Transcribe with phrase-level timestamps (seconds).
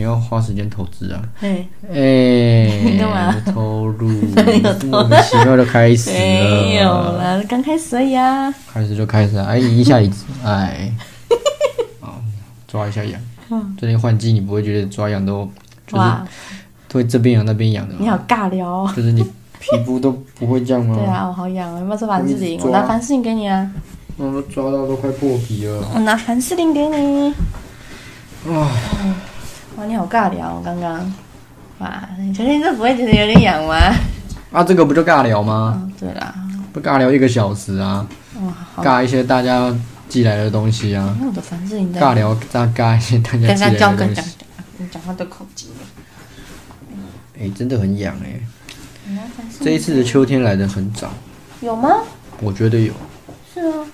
[0.00, 1.20] 你要花时间投资啊。
[1.40, 3.36] 哎哎，你 干嘛？
[3.52, 4.08] 投入，
[4.88, 6.16] 莫名其妙就开始了。
[6.16, 8.50] 没有了，刚开始而已啊。
[8.72, 9.44] 开始就开始啊！
[9.50, 10.90] 哎，一下椅子，哎，
[12.66, 13.20] 抓一下痒。
[13.50, 15.46] 嗯，最近换季，你不会觉得抓痒都
[15.86, 16.04] 就是
[16.94, 17.98] 会这边痒那边痒的吗？
[18.00, 18.92] 你好尬聊哦。
[18.96, 19.22] 就是你
[19.58, 20.96] 皮肤都不会这样吗？
[20.98, 21.78] 对啊，我好痒啊！
[21.78, 22.58] 有没有做凡士林？
[22.62, 23.70] 我拿凡士林给你啊。
[24.16, 25.84] 我都抓到都快破皮了。
[25.94, 27.34] 我拿凡士林给你。
[28.46, 28.66] 哇，
[29.76, 31.12] 哇，你好尬聊，刚刚。
[31.78, 33.76] 哇，你确定这不会觉得有点痒吗？
[34.52, 35.80] 啊，这个不就尬聊吗？
[35.82, 36.34] 嗯，对啦。
[36.72, 38.06] 不尬聊一个小时啊？
[38.42, 39.74] 哇，尬一些大家
[40.08, 41.16] 寄来的东西啊。
[41.24, 41.94] 我的凡士林。
[41.94, 43.78] 尬聊再尬一些大家寄来的东西。
[43.78, 44.24] 刚刚讲讲讲，
[44.78, 45.86] 你讲话都口急了。
[47.40, 48.40] 哎，真的很痒哎。
[49.60, 51.10] 这一次的秋天来的很早。
[51.60, 51.88] 有吗？
[52.40, 52.92] 我觉得有。
[53.54, 53.86] 是啊。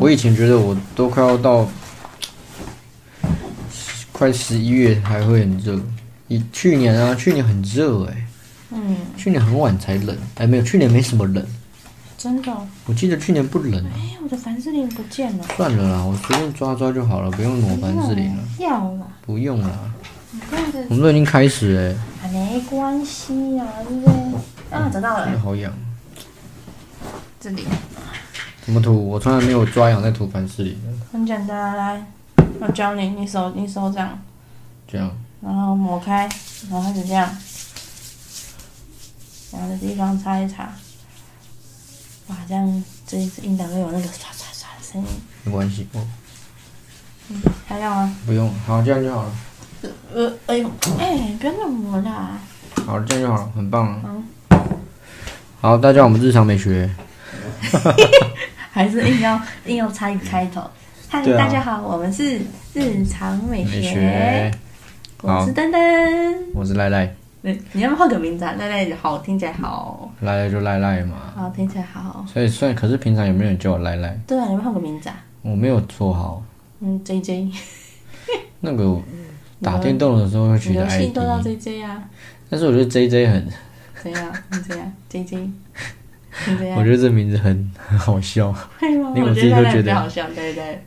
[0.00, 1.66] 我以前觉得我都快要到
[4.22, 5.80] 快十一月还会很热，
[6.28, 8.24] 你去年啊，去年很热哎，
[8.70, 11.44] 嗯，去年很晚才冷，哎，没有，去年没什么冷，
[12.16, 12.56] 真的，
[12.86, 13.84] 我记得去年不冷。
[13.86, 19.90] 哎，我的凡士林不见了，算了啦，我随便抓抓就好了，不用抹凡士林了，要了，不用了，
[20.88, 24.14] 我们都已经开始哎，没关系啊，对不对？
[24.70, 25.72] 啊，找到了，好痒，
[27.40, 27.64] 这里。
[28.64, 29.08] 怎么涂？
[29.08, 30.78] 我从来没有抓痒在涂凡士林。
[31.10, 32.06] 很简单，来，
[32.64, 34.16] 我教你，你手你手这样，
[34.86, 35.10] 这样，
[35.40, 36.28] 然后抹开，
[36.70, 37.28] 然后开始这样，
[39.52, 40.72] 痒的地方擦一擦，
[42.28, 45.08] 哇，这样这一次应该会有那个刷刷刷的声音。
[45.42, 46.06] 没关系哦。
[47.30, 48.16] 嗯，还要吗？
[48.24, 49.32] 不用，好，这样就好了。
[50.14, 52.38] 呃，哎呦，哎，不要那么抹啦。
[52.86, 54.00] 好，这样就好了，很棒了。
[54.04, 54.24] 嗯。
[55.60, 56.88] 好，大家，我们日常美学。
[58.70, 60.62] 还是硬要硬要猜一个开头。
[61.12, 62.40] 嗨、啊，大家好，我们是
[62.72, 63.76] 日常美学。
[63.76, 64.50] 美学
[65.20, 67.14] 我是丹丹，我是赖赖。
[67.42, 68.54] 你你要不要换个名字啊？
[68.58, 70.10] 赖赖好，听起来好。
[70.22, 71.16] 赖赖就赖赖嘛。
[71.36, 72.24] 好，听起来好。
[72.26, 74.18] 所以算，可是平常有没有人叫我赖赖？
[74.26, 75.16] 对啊，你要不要换个名字啊？
[75.42, 76.42] 我没有做好。
[76.80, 77.50] 嗯，J J。
[78.60, 78.98] 那个
[79.60, 80.92] 打电动的时候会取的 ID。
[80.94, 82.02] 游戏都叫 J J 啊。
[82.48, 83.46] 但是我觉得 J J 很。
[84.02, 84.32] 怎样？
[84.66, 85.50] 怎样？J J。
[86.74, 90.26] 我觉得这名字很很好笑，连我自己都觉得好笑。
[90.34, 90.82] 对对，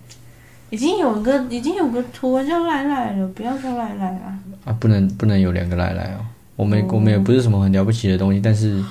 [0.75, 4.37] 已经有个已经有个图文叫赖赖了，不要叫赖赖啊！
[4.65, 6.19] 啊，不能不能有两个赖赖哦。
[6.57, 8.83] 我们我们也不是什么很了不起的东西，但是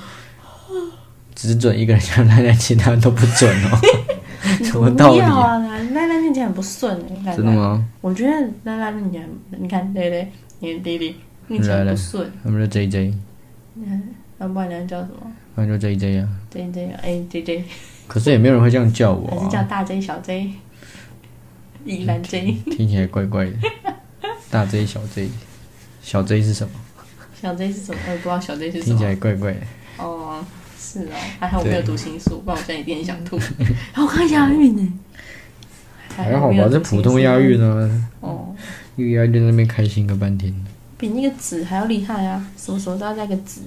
[1.35, 3.79] 只准一个人叫赖赖，其他人都不准哦。
[4.65, 5.59] 什么道理啊？
[5.93, 7.37] 赖赖念起来很不顺哎。
[7.37, 7.85] 真的吗？
[8.01, 9.25] 我觉得赖赖念起来，
[9.59, 11.17] 你看对对，你的弟弟
[11.49, 12.31] 念起来不顺。
[12.43, 13.15] 他们叫 J J。
[13.77, 14.03] 嗯，
[14.39, 15.31] 要不然你要叫什么？
[15.57, 17.65] 那就 J J 啊，J J 啊，哎 J J，
[18.09, 20.51] 可是也没有人会这样叫我，还是叫大 J 小 J，
[21.85, 23.53] 依然 J，听起来怪怪的。
[24.51, 25.29] 大 J 小 J，
[26.03, 26.73] 小 J 是什么？
[27.41, 28.01] 小 J 是什么？
[28.07, 28.85] 我也不知道小 J 是什么。
[28.85, 29.61] 听起来怪怪的。
[29.99, 30.45] 哦，
[30.79, 33.39] 是哦，还好我没有读心术，不然我现在一定很想吐。
[33.93, 34.93] 好看押韵呢。
[36.09, 38.09] 还好吧，这普通押韵呢。
[38.21, 38.55] 哦。
[38.97, 40.55] 因为押韵在那边开心个半天。
[40.97, 42.47] 比那个子还要厉害啊！
[42.57, 43.63] 什么时候都要加个子。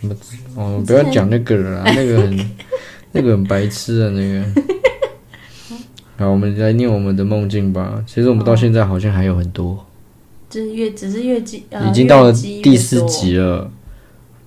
[0.00, 0.36] 什么子？
[0.56, 2.50] 哦，不要讲那个了啦，那个很，
[3.12, 4.62] 那个很白痴啊，那个。
[6.18, 8.02] 好，我们来念我们的梦境吧。
[8.06, 9.84] 其实我们到现在好像还有很多。
[10.48, 13.70] 就是越，只是越积，已经到了第四集了，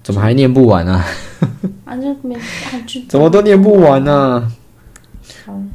[0.02, 1.06] 怎么还念不完啊？
[1.86, 2.36] 啊，就没
[3.08, 4.52] 怎么都念不完呢？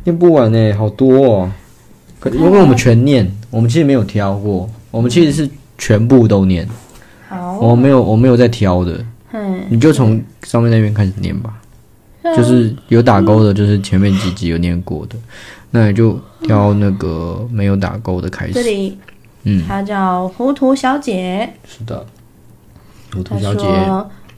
[0.03, 1.53] 念不完呢，好多哦。
[2.19, 6.67] 可因为我们全念，我们其实没有挑过，我们其实是全部都念。
[7.29, 9.05] 好，我没有，我没有在挑的。
[9.33, 11.61] 嗯，你就从上面那边开始念吧，
[12.23, 15.21] 嗯、就是有打勾的，就是前面几集有念过的，嗯、
[15.75, 18.53] 那你就挑那个没有打勾的开始。
[18.53, 18.97] 这里，
[19.43, 21.53] 嗯，她叫糊涂小姐。
[21.67, 22.07] 是的，
[23.13, 23.67] 糊涂小姐。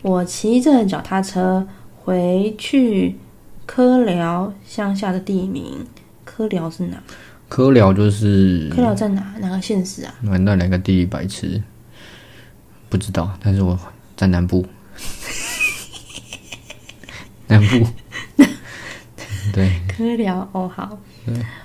[0.00, 3.16] 我骑着脚踏车回去
[3.66, 5.86] 科寮乡下的地名，
[6.25, 6.96] 科寮是哪？
[7.50, 9.22] 科寮就是科寮在哪？
[9.38, 10.14] 哪个县市啊？
[10.22, 11.62] 那两个地理白痴，
[12.88, 13.78] 不知道，但是我
[14.16, 14.64] 在南部。
[17.49, 17.87] 南部，
[19.52, 20.98] 对，科寮哦，好，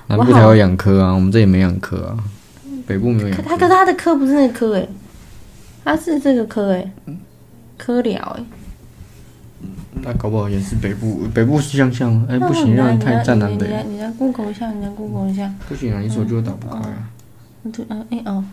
[0.08, 2.18] 南部才有养科啊，我们这里没养科啊，
[2.88, 3.44] 北部没有养科。
[3.50, 4.88] 他可他的科不是那个科诶，
[5.84, 6.92] 他是这个科诶，
[7.78, 8.44] 科寮诶。
[10.04, 12.26] 那搞不好也是北部，北部是乡下吗？
[12.30, 13.68] 哎，不行，让人太占南北。
[13.68, 15.54] 你来，你来 Google 一下，你来 Google 一下。
[15.68, 17.10] 不行啊，你手机会打不开啊。
[17.72, 18.44] 对，嗯，哎哦，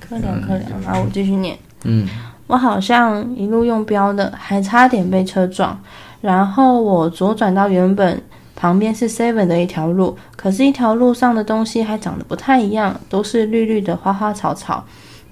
[0.00, 1.56] 科寮科寮，好，我继续念。
[1.84, 2.08] 嗯。
[2.46, 5.78] 我好像一路用标的，还差点被车撞。
[6.20, 8.20] 然后我左转到原本
[8.56, 14.84] 旁边是 Seven 的一条路，可是，一条路上的东西还长得不太一样，都是绿绿的花花草草。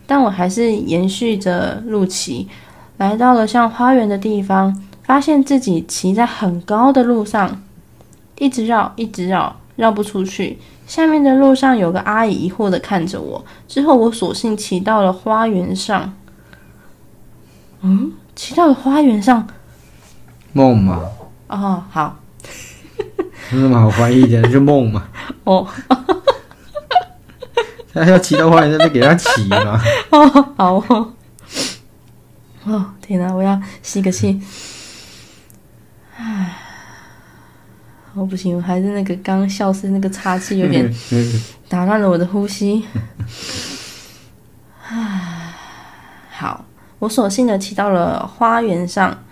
[0.07, 2.49] 但我还是延续着路骑，
[2.99, 7.63] 来到了像花园的地方，发现自己骑在很高的路上，
[8.39, 10.59] 一直绕，一直绕，绕不出去。
[10.87, 16.13] 下面的路上有个阿姨疑惑的看着我，之后我索性骑到了花园上。
[17.81, 19.47] 嗯，骑到了花园上，
[20.53, 21.01] 梦吗？
[21.49, 22.17] 哦，好，
[23.53, 24.51] 有什么好怀疑的？
[24.51, 25.05] 是梦嘛。
[25.45, 25.69] 哦。
[27.93, 29.79] 他要骑到花园，那就给他骑嘛。
[30.11, 31.13] 哦，好哦。
[32.65, 33.31] 哦，天哪！
[33.35, 34.41] 我要吸个气。
[36.17, 36.57] 唉，
[38.15, 40.91] 我不行，我还是那个刚笑是那个岔气，有点
[41.69, 42.87] 打乱了我的呼吸。
[44.89, 45.53] 唉，
[46.31, 46.65] 好，
[46.99, 49.23] 我索性的骑到了花园上。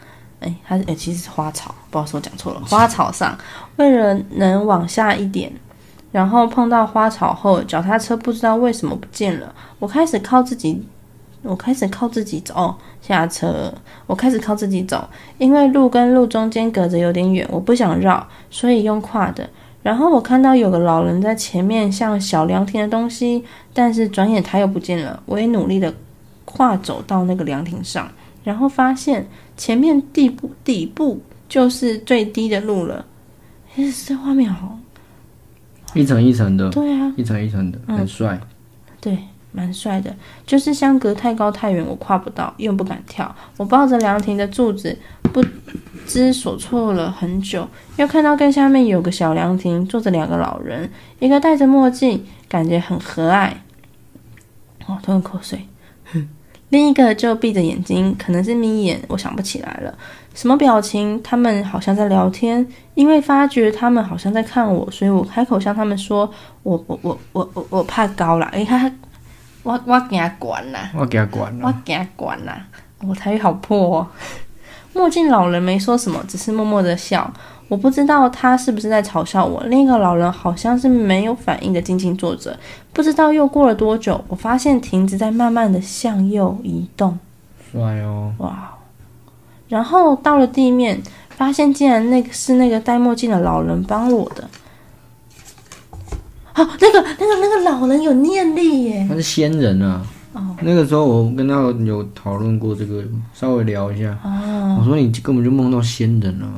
[0.40, 2.60] 哎，它是哎，其实是花草，不好意思，我讲错了。
[2.66, 3.38] 花草上，
[3.76, 5.52] 为了能往下一点。
[6.12, 9.54] 然后碰到花草后，脚踏车不知道为什么不见了。
[9.78, 10.84] 我开始靠自己，
[11.42, 12.52] 我开始靠自己走。
[12.54, 13.72] 哦，下车，
[14.06, 15.08] 我开始靠自己走，
[15.38, 19.48] 因为路跟路中间隔着有点远，我不想绕，所以用跨的。
[19.84, 25.22] 然后我看到有个老人在前面，像小凉亭的东西，但是转眼他又不见了。
[25.26, 25.94] 我也努力的
[26.44, 28.10] 跨走到那个凉亭上，
[28.42, 29.28] 然后发现
[29.60, 33.04] 前面底部底部就是最低的路了。
[33.76, 34.78] 哎，这画面好。
[35.92, 38.48] 一层一层的，对啊，一层一层的，很帅，嗯，
[39.02, 39.18] 对，
[39.52, 40.16] 蛮帅的。
[40.46, 43.36] 就是相隔太高太远，我跨不到，又不敢跳。
[43.58, 45.44] 我抱着凉亭的柱子，不
[46.06, 47.68] 知所措了很久。
[47.98, 53.52] 又看到更下面有个小凉亭，坐着两个老人，一个戴着墨镜，感觉很和蔼。
[54.86, 55.66] 哦，吞口水。
[56.70, 59.94] 另一个就闭着眼睛，可能是眯眼，我想不起来了。
[60.34, 61.20] 什么表情？
[61.22, 62.66] 他们好像在聊天。
[62.94, 66.30] 因为发觉他们好像在看我，所以我开口向他们说
[66.62, 68.90] ：“我我我我我我怕高了。”哎，他
[69.62, 72.56] 我我给他关了，我给他关了，我给他关了。
[73.06, 74.06] 我台语好破哦。
[74.92, 77.32] 墨镜老人没说什么，只是默默的笑。
[77.70, 79.62] 我不知道他是不是在嘲笑我。
[79.68, 82.58] 另一个老人好像是没有反应的，静静坐着。
[82.92, 87.16] 不知道又过了多久，我发现亭子在慢慢的向右移动。
[87.70, 88.32] 帅哦！
[88.38, 88.72] 哇！
[89.68, 94.50] 然后到了地面，发现竟然那个是那个戴墨镜的老人帮我的。
[96.56, 99.06] 那个那个那个老人有念力耶！
[99.08, 100.04] 他是仙人啊。
[100.32, 100.56] 哦。
[100.60, 101.54] 那个时候我跟他
[101.86, 104.18] 有讨论过这个，稍微聊一下。
[104.24, 104.78] 哦。
[104.80, 106.48] 我说你根本就梦到仙人了。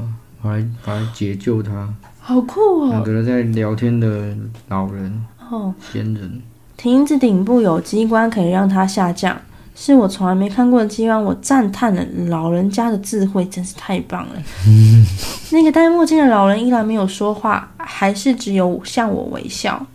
[0.43, 1.89] 我来把他解救他，
[2.21, 2.89] 好酷哦！
[2.91, 4.37] 两个人在聊天的
[4.69, 6.43] 老人哦，仙人。
[6.77, 9.41] 亭子顶部有机关可以让它下降，
[9.77, 11.23] 是我从来没看过的机关。
[11.23, 14.43] 我赞叹了老人家的智慧，真是太棒了。
[15.53, 19.87] 那个戴墨镜的老人依然没有说话，还是只有向我微笑。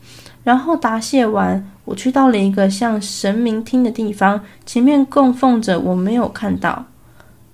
[0.46, 6.86] 然后答谢完，我去到了一个像神明厅的地方，前面供奉着，我没有看到。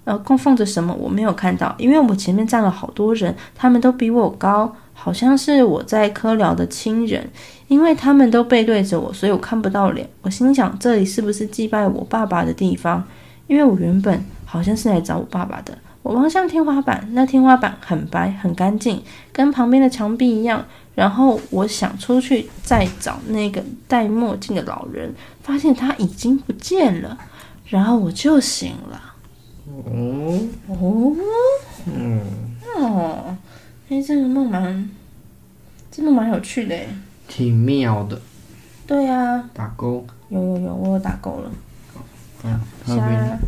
[0.06, 0.94] 呃，供奉着什么？
[0.94, 7.30] 我没有看到，因为我前面站了好多人，他们都比我高，好像是我在科聊的亲人，
[7.68, 10.10] 因为他们都背对着我，所以我看不到脸。
[10.22, 13.04] 我心想，这里是不是祭拜我爸爸的地方？
[13.48, 15.78] 因为我原本好像是来找我爸爸的。
[16.02, 19.02] 我望向天花板，那天花板很白很干净，
[19.32, 20.66] 跟旁边的墙壁一样。
[20.96, 27.18] 然后我想出去再找那个戴墨镜的老人，发现他已经不见了，
[27.66, 29.13] 然后我就醒了。
[29.76, 31.16] 哦哦，
[31.88, 32.22] 嗯
[32.78, 33.36] 哦，
[33.90, 34.90] 哎，这个梦蛮，
[35.92, 36.76] 这个蛮有趣的，
[37.28, 38.22] 挺妙的。
[38.86, 40.06] 对呀、啊，打勾。
[40.30, 41.52] 有有有，我有打勾了。
[42.44, 43.40] 嗯，下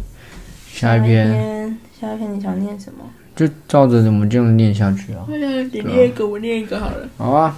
[0.72, 3.04] 下一篇，下一篇你想念什么？
[3.36, 5.26] 就照着我们这样念下去啊。
[5.28, 7.08] 对啊，你念一个，我念一个好了。
[7.18, 7.58] 好啊。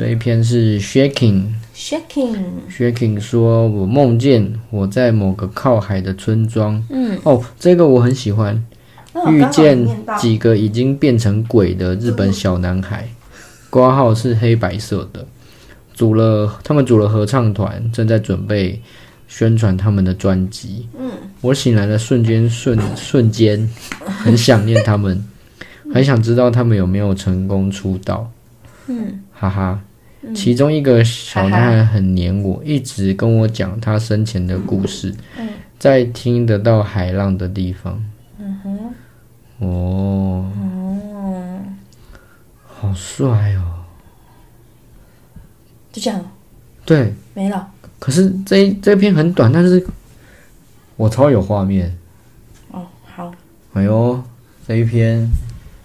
[0.00, 1.48] 这一篇是 Shaking。
[1.76, 6.82] Shaking，Shaking 说：“我梦见我在某个靠海的村庄。
[6.88, 8.64] 嗯，哦，这个我很喜欢。
[9.28, 9.86] 遇见
[10.18, 13.06] 几个已经变成鬼的日本小男孩，
[13.68, 15.26] 挂号是黑白色的，
[15.92, 18.80] 组了他们组了合唱团，正在准备
[19.28, 20.88] 宣传他们的专辑。
[20.98, 21.10] 嗯，
[21.42, 23.68] 我醒来的瞬间瞬瞬间
[24.02, 25.22] 很想念他们，
[25.92, 28.32] 很想知道他们有没有成功出道。
[28.86, 29.78] 嗯，哈哈。”
[30.34, 35.14] 其中一个小男孩很黏我，一直跟我讲他生前的故事，
[35.78, 38.04] 在听得到海浪的地方。
[38.38, 38.94] 嗯哼，
[39.58, 41.62] 哦，哦，
[42.66, 43.84] 好帅哦！
[45.92, 46.22] 就这样，
[46.84, 47.70] 对，没了。
[47.98, 49.84] 可是这一这篇很短，但是
[50.96, 51.96] 我超有画面。
[52.70, 53.32] 哦，好。
[53.72, 54.22] 哎呦，
[54.66, 55.30] 这一篇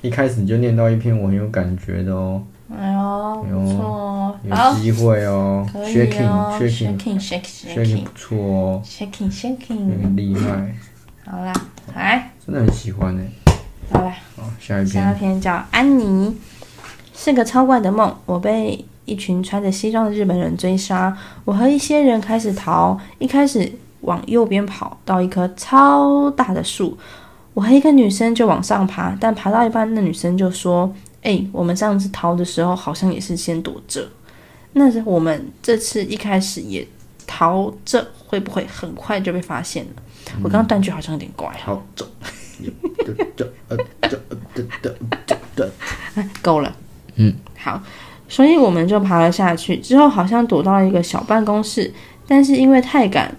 [0.02, 2.44] 一开始就念到一篇我很有感觉的哦。
[2.68, 10.76] 哎呦，不错哦，有机会哦，可以哦，shaking，shaking，shaking 不错哦，shaking，shaking，很厉害。
[11.28, 11.54] 好啦，
[11.94, 13.22] 来，真的很喜欢呢。
[13.92, 16.36] 好啦，好，下一篇，下一篇叫安妮，
[17.14, 18.16] 是个超怪的梦。
[18.26, 26.98] 我被一群穿着西装的日本人追杀，我和一些人开始逃，一开始往右边跑到一棵超大的树，
[27.54, 30.92] 我和一个女生就往上爬，但爬到一半，那女生就说。
[31.26, 34.08] 哎、欸，我们上次逃的时候好像也是先躲着，
[34.74, 36.88] 那是我们这次一开始也
[37.26, 39.92] 逃这，会不会很快就被发现了？
[40.36, 41.52] 嗯、我刚刚断句好像有点怪。
[41.64, 42.08] 好，走。
[46.44, 46.76] 够了。
[47.16, 47.82] 嗯，好，
[48.30, 51.92] 所以我们就爬了下去，之后好像躲到了一个小办公室，
[52.28, 53.36] 但是因为太赶，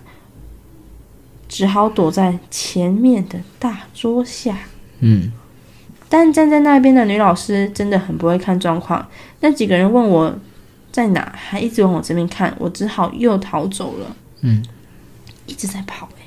[1.48, 4.58] 只好躲在前面的大桌下。
[4.98, 5.30] 嗯。
[6.08, 9.04] 但站在那边的女老师真的很不会看状况，
[9.40, 10.32] 那几个人问我
[10.92, 14.16] 在哪，还一直往我这边看，我只好又逃走了。
[14.42, 14.64] 嗯，
[15.46, 16.22] 一直在跑，欸，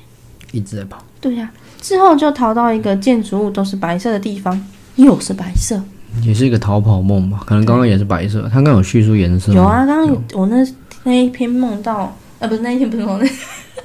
[0.52, 1.02] 一直在跑。
[1.20, 4.62] 对呀，啊，之后就逃到一个建筑物都是白色的地方，
[4.96, 5.82] 又是白色，
[6.22, 7.42] 也是一个逃跑梦吧？
[7.46, 8.42] 可能刚刚也是白色。
[8.42, 9.52] 他刚刚有叙述颜色。
[9.52, 10.66] 有啊，刚刚我那
[11.04, 13.18] 那一篇梦到，呃，不是那一篇不是梦，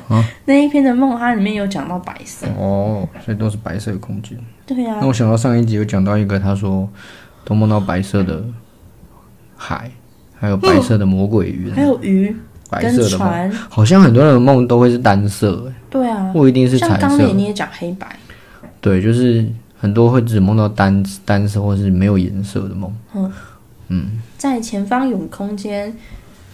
[0.09, 2.45] 那，啊， 那一篇的梦，它里面有讲到白色。
[2.57, 4.37] 哦，所以都是白色的空间。
[4.65, 6.89] 对呀、啊，那我想到上一集有讲到一个，他说
[7.43, 8.43] 都梦到白色的
[9.55, 9.91] 海，
[10.34, 12.36] 还有白色的魔鬼鱼，还有鱼，
[12.69, 17.07] 白色的船，好像很多人的梦都会是单色，对啊，不一定是彩色。
[17.07, 18.17] 刚刚你也讲黑白，
[18.81, 19.45] 对，就是
[19.77, 22.93] 很多会只梦到单单色或是没有颜色的梦。
[23.13, 23.31] 嗯
[23.89, 25.95] 嗯，在前方有空间，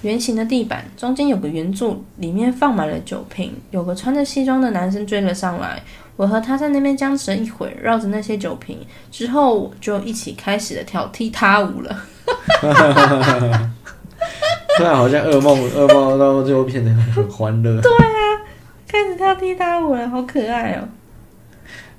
[0.01, 5.81] 圆形的地板，中间有个圆柱，里面放满了酒瓶，有个穿着西装的男生追了上来。
[6.15, 8.79] 我和他在那边僵持了一会儿，绕着那些酒瓶，
[9.11, 12.03] 之后我就一起开始了跳踢踏舞了。
[14.77, 17.81] 突然好像噩梦，噩梦到最后变得很欢乐。
[17.81, 18.41] 对啊，
[18.87, 20.87] 开始跳踢踏舞了，好可爱哦。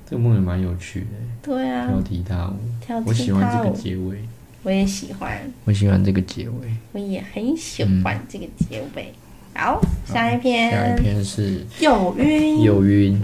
[0.05, 1.07] 这个梦也蛮有趣的。
[1.41, 2.55] 对啊，跳踢踏舞，
[2.85, 4.23] 跳踢踏舞，我喜欢这个结尾。
[4.63, 6.53] 我也喜欢，我喜欢这个结尾。
[6.93, 9.13] 我也很喜欢这个结尾。
[9.53, 13.21] 嗯、好，下一篇，下一篇是有晕，有晕。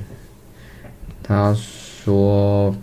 [1.24, 2.76] 他说：“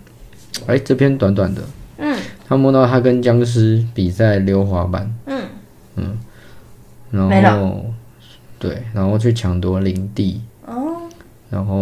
[0.66, 1.62] 哎，这篇短短的，
[1.98, 5.42] 嗯，他梦到他跟僵尸比赛溜滑板，嗯。
[5.96, 6.18] 嗯，
[7.10, 7.86] 然后
[8.58, 11.02] 对，然后去抢夺领地，哦，
[11.48, 11.75] 然后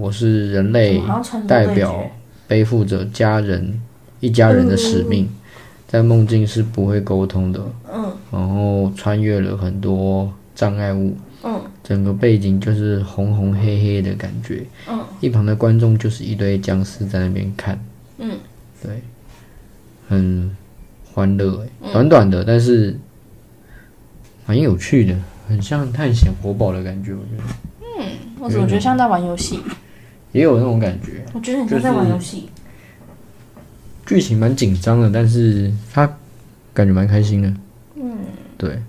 [0.00, 1.00] 我是人类
[1.46, 2.02] 代表，
[2.48, 3.80] 背负着家人
[4.20, 5.28] 一家人的使命，
[5.90, 7.60] 在梦境是不会沟通的，
[7.92, 14.62] 嗯，然后穿越了很多障碍物。”嗯，整个背景就是红红黑黑的感觉。
[14.88, 17.82] 嗯，一旁的观众就是一堆僵尸在那边看。
[18.18, 18.38] 嗯，
[18.80, 19.02] 对，
[20.06, 20.54] 很
[21.12, 22.96] 欢乐哎，短短的，但是
[24.46, 25.16] 蛮有趣的，
[25.48, 27.42] 很像探险活宝的感觉，我觉得。
[27.98, 28.06] 嗯，
[28.38, 29.58] 我怎么觉得像在玩游戏？
[30.32, 31.24] 也有那种感觉。
[31.32, 32.48] 我觉得很像在玩游戏。
[34.10, 36.12] 剧情蛮紧张的，但是他
[36.74, 37.48] 感觉蛮开心的。
[37.94, 38.18] 嗯，
[38.58, 38.82] 对，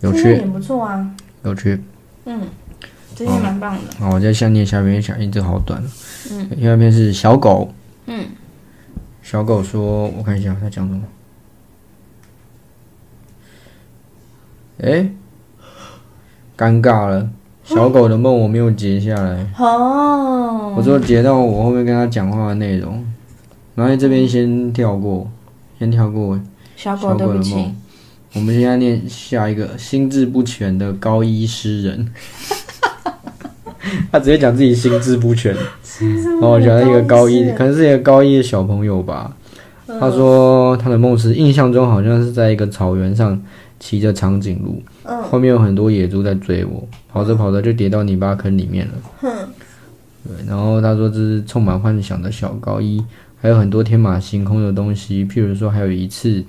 [0.00, 1.08] 有趣，也不错啊。
[1.44, 1.80] 有趣，
[2.24, 2.40] 嗯，
[3.14, 3.82] 这些蛮棒的。
[4.00, 5.80] 好，我在下面下边想，一直好短。
[6.32, 7.72] 嗯，第二篇是小狗。
[8.06, 8.26] 嗯，
[9.22, 11.02] 小狗说：“我看一下他讲什么。”
[14.82, 15.08] 哎，
[16.58, 17.30] 尴尬了，
[17.62, 19.46] 小狗的梦我没有截下来。
[19.56, 23.06] 哦，我只有截到我后面跟他讲话的内容，
[23.80, 25.26] 然后这边先跳过，
[25.78, 26.38] 先跳过。
[26.76, 27.74] 小狗的梦。
[28.34, 32.12] 我们现在念下一个心智不全的高一诗人，
[34.12, 39.34] 他直接讲自己心智不全，然后我讲了一个高一，可能是一个高一的小朋友吧。
[39.86, 43.42] 他说他的梦是印象中好像是在一个草原上
[43.80, 44.82] 骑着长颈鹿，
[45.22, 48.92] 后面有很多野猪在追我，跑着跑着就跌到泥巴坑里面了。
[50.22, 53.02] 对，然后他说这是充满幻想的小高一，
[53.40, 56.44] 还有很多天马行空的东西，譬如说还有一次。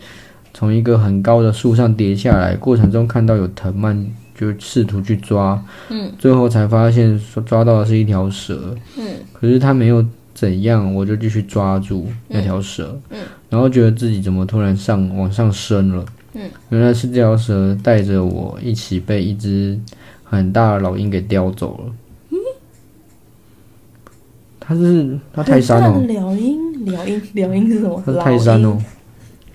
[0.53, 4.05] 从一个很高的树上跌下来，过程中看到有藤蔓，
[4.35, 13.19] 就试图去抓，嗯，最后才发现说抓到的是一条蛇，嗯，可是它没有怎样，我就继续抓住那条蛇，嗯，
[13.49, 19.79] 然后觉得自己怎么突然上往上升了，嗯，原来是这条蛇带着我一起被一只
[20.25, 21.93] 很大的老鹰给叼走了，
[22.31, 22.37] 嗯，
[24.59, 28.01] 它是它泰山哦，老鹰，老鹰，老鹰是什么？
[28.21, 28.77] 泰山哦。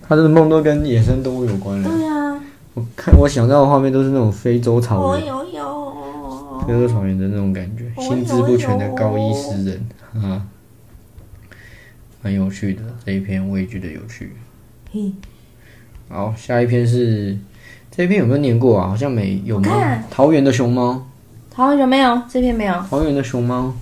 [0.08, 1.90] 他的梦都跟野生动物有关的。
[1.90, 2.40] 对啊，
[2.74, 5.96] 我看我想到的画面都是那种非洲草原，有有
[6.64, 7.90] 非洲草原的那种感觉。
[8.00, 9.88] 心智不全的高一诗人
[10.22, 10.46] 啊，
[12.22, 14.36] 蛮有趣的这一篇，我也觉得有趣。
[14.92, 15.12] 嘿
[16.08, 17.36] 好，下一篇是
[17.90, 18.86] 这一篇有没有念过啊？
[18.86, 20.04] 好像没有吗？
[20.08, 21.04] 桃园的熊猫，
[21.50, 22.22] 桃园有没有？
[22.28, 22.74] 这篇没有。
[22.88, 23.74] 桃园的熊猫，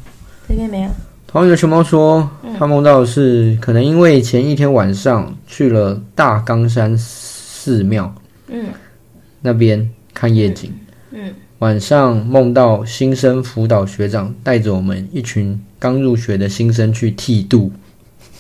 [0.49, 0.91] 这篇没有。
[1.35, 8.15] 桃园的熊猫说，他梦到的是可能因为前一天晚上去了大冈山寺庙，
[8.47, 8.67] 嗯，
[9.41, 10.73] 那边看夜景，
[11.11, 17.73] 嗯，嗯晚上梦到新生辅导学长带着我们一群刚入学的新生去剃度。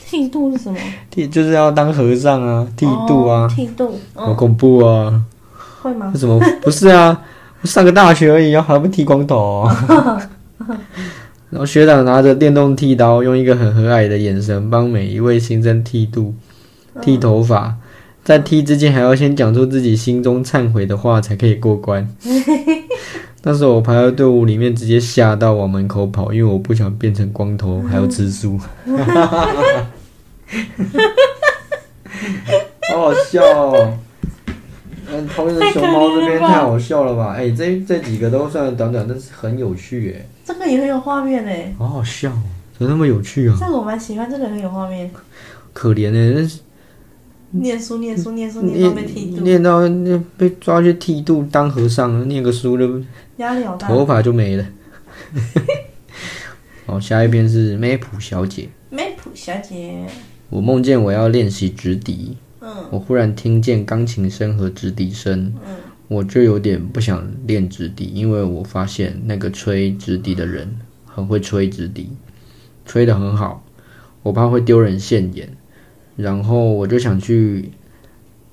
[0.06, 0.78] 剃度是什么？
[1.10, 5.20] 剃就是要当和尚啊，剃度啊，剃度，好恐怖啊！
[5.82, 6.12] 会吗？
[6.14, 6.40] 为什么？
[6.62, 7.20] 不是啊，
[7.60, 10.30] 我上个大学而已，还不剃光头啊？
[11.54, 16.34] 然后学长拿着电动剃刀，用一个很和蔼的眼神帮每一位新生剃度、
[17.00, 17.76] 剃头发，
[18.24, 22.12] 在剃之前还要先讲出自己心中忏悔的话才可以过关。
[23.44, 28.58] 那时候我排在队伍里面，直接吓到往门口跑，因为我不想变成光头还要吃素。
[32.90, 33.96] 好好笑哦！
[35.14, 37.34] 嗯，桃园的熊猫这边太好笑了吧？
[37.36, 40.26] 哎、欸，这这几个都算短短，但是很有趣哎。
[40.44, 42.32] 这个也很有画面哎，好好笑，
[42.76, 43.56] 怎么那么有趣啊？
[43.58, 45.10] 这个我蛮喜欢，这个很有画面。
[45.72, 46.60] 可怜哎，但是
[47.52, 53.00] 念书念书念书念到被剃度，念到那被抓去剃度当和尚，念个书都
[53.36, 54.66] 压力好大，头发就没了。
[56.86, 58.68] 好，下一篇是梅普小姐。
[58.90, 60.04] 梅普小姐，
[60.50, 65.76] 我梦见我要练习直笛，嗯，我忽然听见钢琴声和直笛声，嗯。
[66.06, 72.10] 我就有点不想练直笛，因为我发现那个吹直笛的人很会吹直笛，
[72.84, 73.64] 吹得很好，
[74.22, 75.48] 我怕会丢人现眼，
[76.14, 77.70] 然后我就想去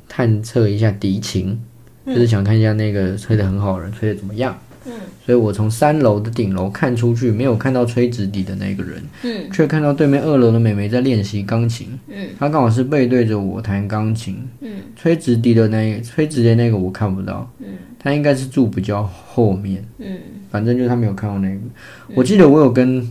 [0.08, 1.60] 探测一下敌情，
[2.06, 4.58] 就是想看一下那个吹得很好的人吹得怎么样。
[4.85, 4.93] 嗯，
[5.25, 17.67] 所以我从三楼的顶楼看出去，没有看到吹直笛的那个人，嗯，却看到对面二楼的妹妹在练习钢琴，嗯，她刚好是背对着我弹钢琴，嗯，吹直笛的那个，吹直笛那个我看不到，嗯，
[18.00, 20.17] 她应该是住比较后面，嗯，
[20.50, 21.61] 反正就是她没有看到那个，
[22.15, 23.07] 我记得我有跟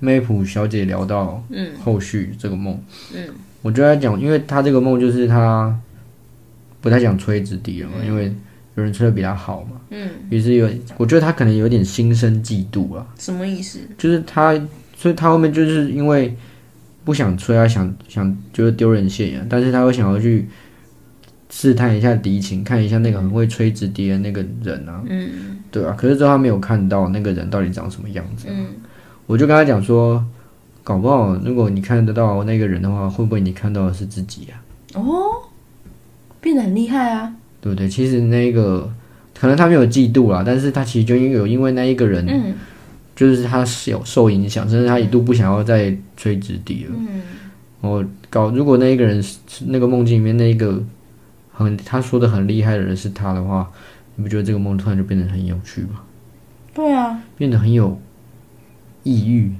[0.00, 2.76] 梅普小姐聊到，嗯，后续这个梦，
[3.14, 3.28] 嗯，
[3.62, 5.72] 我就在讲，因为她这个梦就是她
[6.80, 8.34] 不太想吹直笛了嘛，因为。
[8.76, 9.80] 有人吹的比他好嘛？
[9.90, 13.06] 嗯，于是有，我觉得他可能有点心生嫉妒啊。
[13.18, 13.80] 什么意思？
[13.98, 14.52] 就是他，
[14.96, 16.36] 所以他后面就是因为
[17.04, 20.46] 不想吹啊，想想就是丢人现眼，但是他会想要去
[21.48, 25.02] 试探一下敌情，看一下那个很会吹直笛的那个人啊。
[25.08, 25.94] 嗯，对啊。
[25.96, 28.52] 可是之后他没有看到那个人到底长什么样子啊。
[28.54, 28.66] 嗯，
[29.26, 30.22] 我就跟他讲说，
[30.84, 34.60] 搞不好如果你看得到那个人的话，会不会你看到的是自己啊？
[34.94, 35.48] 哦，
[36.42, 37.34] 变得很厉害啊。
[37.66, 37.88] 对不对？
[37.88, 38.88] 其实那个
[39.36, 42.54] 可能他没有嫉妒啦，但是他其实就因为有因为那一个人，嗯，
[43.16, 46.94] 就是他是有受影响，甚至他一度不想要再吹直笛了。
[46.96, 47.22] 嗯，
[47.80, 50.80] 我搞如果那一个人是那个梦境里面那一个
[51.50, 53.68] 很他说的很厉害的人是他的话，
[54.14, 56.02] 你不觉得这个梦突然就变得很有趣吗？
[56.72, 58.00] 对啊，变得很有
[59.02, 59.52] 意欲，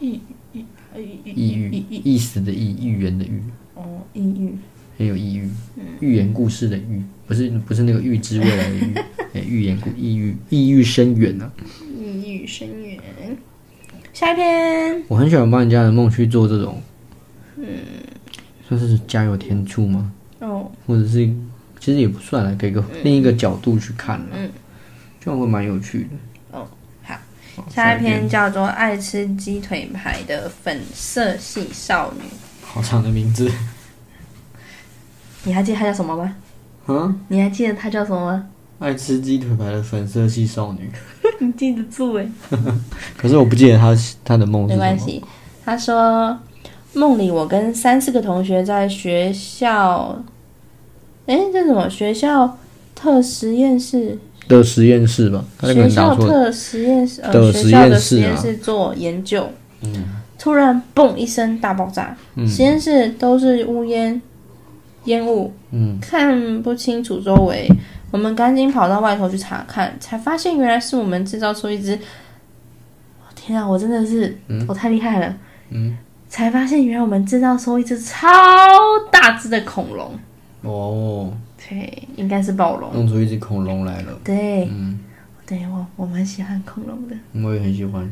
[0.00, 0.18] 意
[0.54, 0.64] 意
[1.24, 3.42] 意欲意思的意，预言的预。
[3.74, 4.54] 哦，抑郁。
[4.98, 5.48] 很有意欲，
[6.00, 8.94] 寓言故事的寓，不是不是那个预知未来的预，
[9.34, 11.48] 哎，寓言故意欲意欲深远啊，
[11.96, 12.98] 意欲深远。
[14.12, 16.82] 下一篇，我很喜欢帮人家的梦去做这种，
[17.54, 17.64] 嗯，
[18.68, 20.12] 算是加油添醋吗？
[20.40, 21.24] 哦，或者是
[21.78, 24.50] 其实也不算了，给个另一个角度去看了，嗯，
[25.20, 26.58] 这样会蛮有趣的。
[26.58, 26.66] 哦，
[27.04, 27.16] 好，
[27.70, 32.22] 下一篇叫做《爱吃鸡腿排的粉色系少女》，
[32.60, 33.48] 好长的名字。
[35.44, 36.34] 你还记得她叫什么吗？
[36.90, 38.44] 嗯，你还记得他叫什么吗？
[38.80, 40.90] 爱吃鸡腿排的粉色系少女。
[41.38, 42.26] 你记得住哎？
[43.16, 44.84] 可是我不记得他他的梦是什么。
[44.84, 45.22] 没关系，
[45.64, 46.36] 他说
[46.94, 50.20] 梦里我跟三四个同学在学校，
[51.26, 52.58] 哎，这什么学校
[52.94, 55.44] 特实验室的实验室吧？
[55.62, 59.48] 学校特实验室呃，学校的实验室做研究。
[59.82, 60.04] 嗯。
[60.38, 64.20] 突然，嘣一声大爆炸，嗯、实验室都是乌烟。
[65.04, 67.68] 烟雾，嗯，看不清楚周围，
[68.10, 71.98] 我们赶紧跑到外头去查看，才发现原来是我们制造出一只，
[73.36, 75.36] 天啊，我真的是，嗯、我太厉害了，
[75.70, 75.96] 嗯，
[76.28, 78.26] 才发现原来我们制造出一只超
[79.12, 80.12] 大只的恐龙，
[80.62, 84.98] 哦，对，应该是暴龙，弄出一只恐龙来了，对，嗯，
[85.46, 88.02] 对我我蛮喜欢恐龙的，我也很喜欢，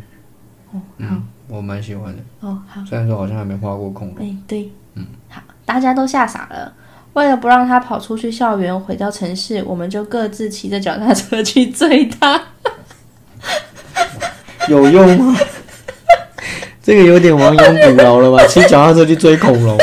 [0.72, 1.16] 哦，好，
[1.48, 5.42] 我蛮喜欢的，哦，好，虽然说好像还没画过恐龙，哎，对，嗯，好。
[5.64, 6.72] 大家都吓傻了。
[7.14, 12.40] 为了不让他跑出去校园回到城市，我们就各自骑着脚踏车去追他。
[14.68, 15.36] 有用吗？
[16.82, 18.46] 这个有点亡羊补牢了吧？
[18.46, 19.76] 骑脚踏车去追恐龙，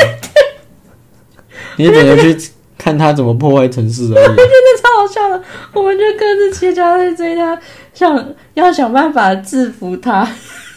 [1.76, 4.26] 你只能去看他怎么破坏城市而已。
[4.36, 7.58] 真的超好笑的，我们就各自骑脚踏车追他，
[7.92, 10.24] 想要想办法制服他。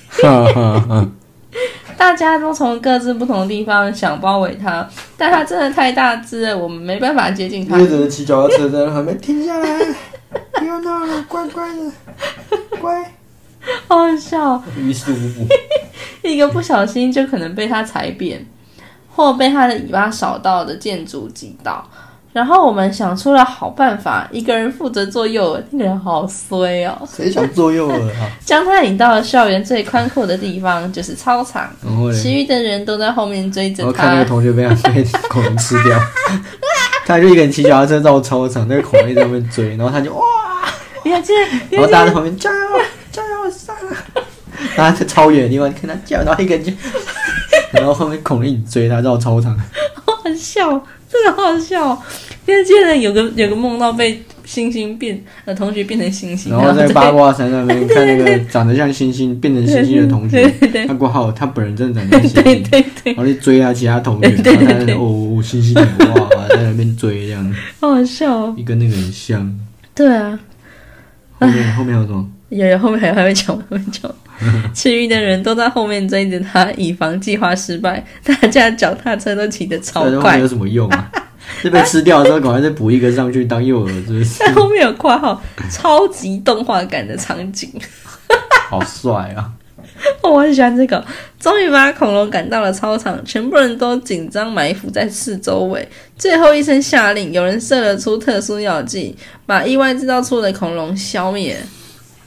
[0.10, 1.08] 哈哈哈。
[2.00, 7.78] 大家都从各自不同的地方想包围他，但他真的太大只了，我们没办法接近他。
[7.78, 9.86] 一直骑脚踏车在还没停下来，
[10.54, 11.92] 不要闹了，乖乖的，
[12.80, 13.04] 乖，
[13.86, 14.64] 好好笑。
[14.78, 15.48] 于事无补，
[16.26, 18.46] 一个不小心就可能被他踩扁，
[19.14, 21.86] 或被他的尾巴扫到的建筑击倒。
[22.32, 26.96] 然后我们想出了好办法，一个人负责做诱饵，那个人好衰哦。
[27.12, 28.30] 谁想做诱饵啊？
[28.46, 31.68] 将他引到了校园最宽阔的地方，就是操场。
[32.14, 33.88] 其余的人都在后面追着他。
[33.88, 36.00] 我看那个同学被他被恐龙吃掉，
[37.06, 40.22] 他就一个人骑脚踏车绕操场，那个恐龙在后面追，然后他就哇，
[41.04, 41.34] 你看这，
[41.72, 42.58] 然后大家在旁边加油
[43.12, 43.76] 加油上，
[44.78, 46.72] 大家在超远的地方看他叫，然后一个人就，
[47.72, 49.58] 然后后面恐龙一直追他绕操场，
[50.06, 50.80] 好好笑。
[51.12, 52.02] 真的好好笑，
[52.46, 60.48] 因为现在有个有个梦到被星星变呃同学变成星星，然后在八卦山上面 看那个长得像星星变成星星的同学，
[60.88, 69.60] 他括号他本人真的长得像星星，对对对，然后去追他其他同学，然后他在哦星星哇在那边追这样， 好好笑，一跟那个很像，
[69.96, 70.40] 对啊，
[71.40, 72.30] 后面后面有什么？
[72.50, 74.12] 有有后面还还会讲还会讲。
[74.74, 78.04] 其余的人都在后面追着他，以防计划失败。
[78.24, 81.12] 大家脚踏车都骑得超快，有什么用啊？
[81.64, 84.52] 这被吃掉之后，赶快再补一个上去当诱饵，是不是？
[84.54, 87.70] 后面有括号，超级动画感的场景，
[88.70, 89.52] 好帅啊！
[90.22, 91.04] 我很喜欢这个。
[91.40, 95.86] 终于把恐龙赶到了操场，全部人都紧张埋伏在四周围。
[96.18, 101.58] 最后一声下令，有人射了出特殊药剂，把意外制造出的恐龙消灭。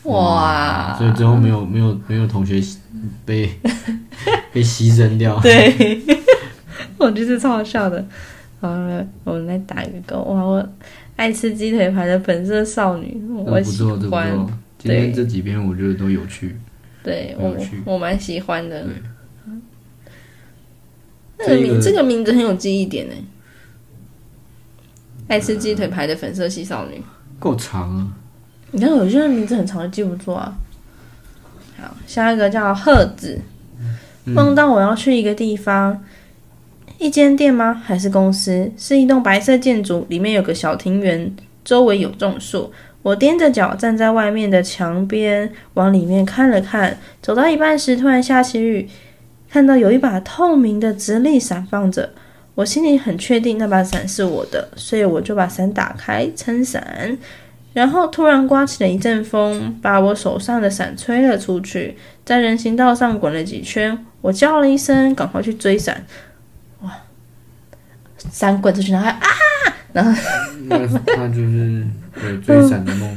[0.04, 0.96] 哇！
[0.98, 2.60] 所以最后没有没有没有同学
[3.24, 3.48] 被
[4.52, 5.38] 被牺牲掉。
[5.40, 6.00] 对，
[6.98, 8.04] 我觉得超好笑的。
[8.60, 10.22] 好了，我们来打一个勾。
[10.22, 10.68] 哇，我
[11.16, 13.98] 爱吃鸡腿排的粉色少女，我喜欢。
[13.98, 14.50] 不错，不错。
[14.78, 16.56] 今天这几篇我觉得都有趣。
[17.04, 18.84] 对，我我蛮喜欢的。
[18.84, 18.94] 对。
[21.44, 23.14] 这个名这个名字很有记忆点呢。
[25.28, 27.02] 爱吃鸡腿排的粉色系少女，
[27.38, 28.12] 够长啊。
[28.72, 30.54] 你看，有些人名字很长，记不住啊。
[31.80, 33.38] 好，下一个叫鹤子。
[34.24, 36.00] 梦到我要去一个地方，嗯、
[36.98, 37.74] 一间店吗？
[37.85, 38.70] 还是公司？
[38.78, 42.72] 是一栋白色建筑，里面有个小庭园，周围有种树。
[43.02, 46.96] 我踮着脚站在外面的墙边，往里面看了看。
[47.20, 48.88] 走到一半时，突然下起雨，
[49.50, 52.11] 看到有一把透明的直立伞放着。
[52.54, 57.18] 我心里很确定那把伞是我的，所以我就把伞打开撑伞。
[57.72, 64.04] 然后突然刮起了一阵风，把我手上的伞吹了出去，在人行道上滚了几圈。
[64.20, 66.04] 我叫了一声，赶快去追伞。
[66.80, 66.90] 哇！
[68.18, 69.28] 伞滚出去，然后还啊，
[69.92, 70.12] 然后
[70.66, 73.16] 那那就是对追伞的梦。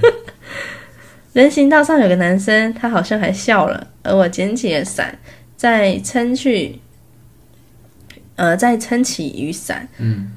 [1.34, 5.20] 人行道上有个男生，他好像还笑了，而我捡起了伞，
[5.58, 6.80] 再撑去，
[8.38, 9.88] 呃，再撑起雨伞。
[9.98, 10.32] 嗯。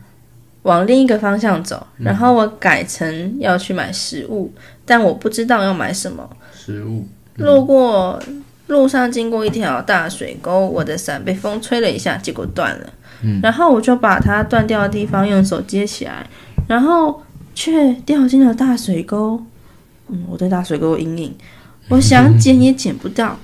[0.62, 7.07] 往另一个方向走，然后我改成要去买食物，嗯、但我不知道要买什么食物。
[7.37, 8.21] 嗯、路过
[8.66, 12.90] 路上经过一条大水沟，我的伞被风吹了一下，结果断了。
[13.23, 16.27] 嗯、然后我就把它断掉的地方用手接起来，
[16.66, 17.23] 然后
[17.55, 19.40] 却掉进了大水沟。
[20.09, 21.35] 嗯，我对大水沟有阴影，
[21.88, 23.38] 我想 捡也捡不到，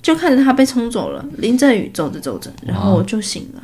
[0.00, 1.24] 就看着它被冲走了。
[1.38, 3.62] 淋着雨走着走着，然后我就醒了。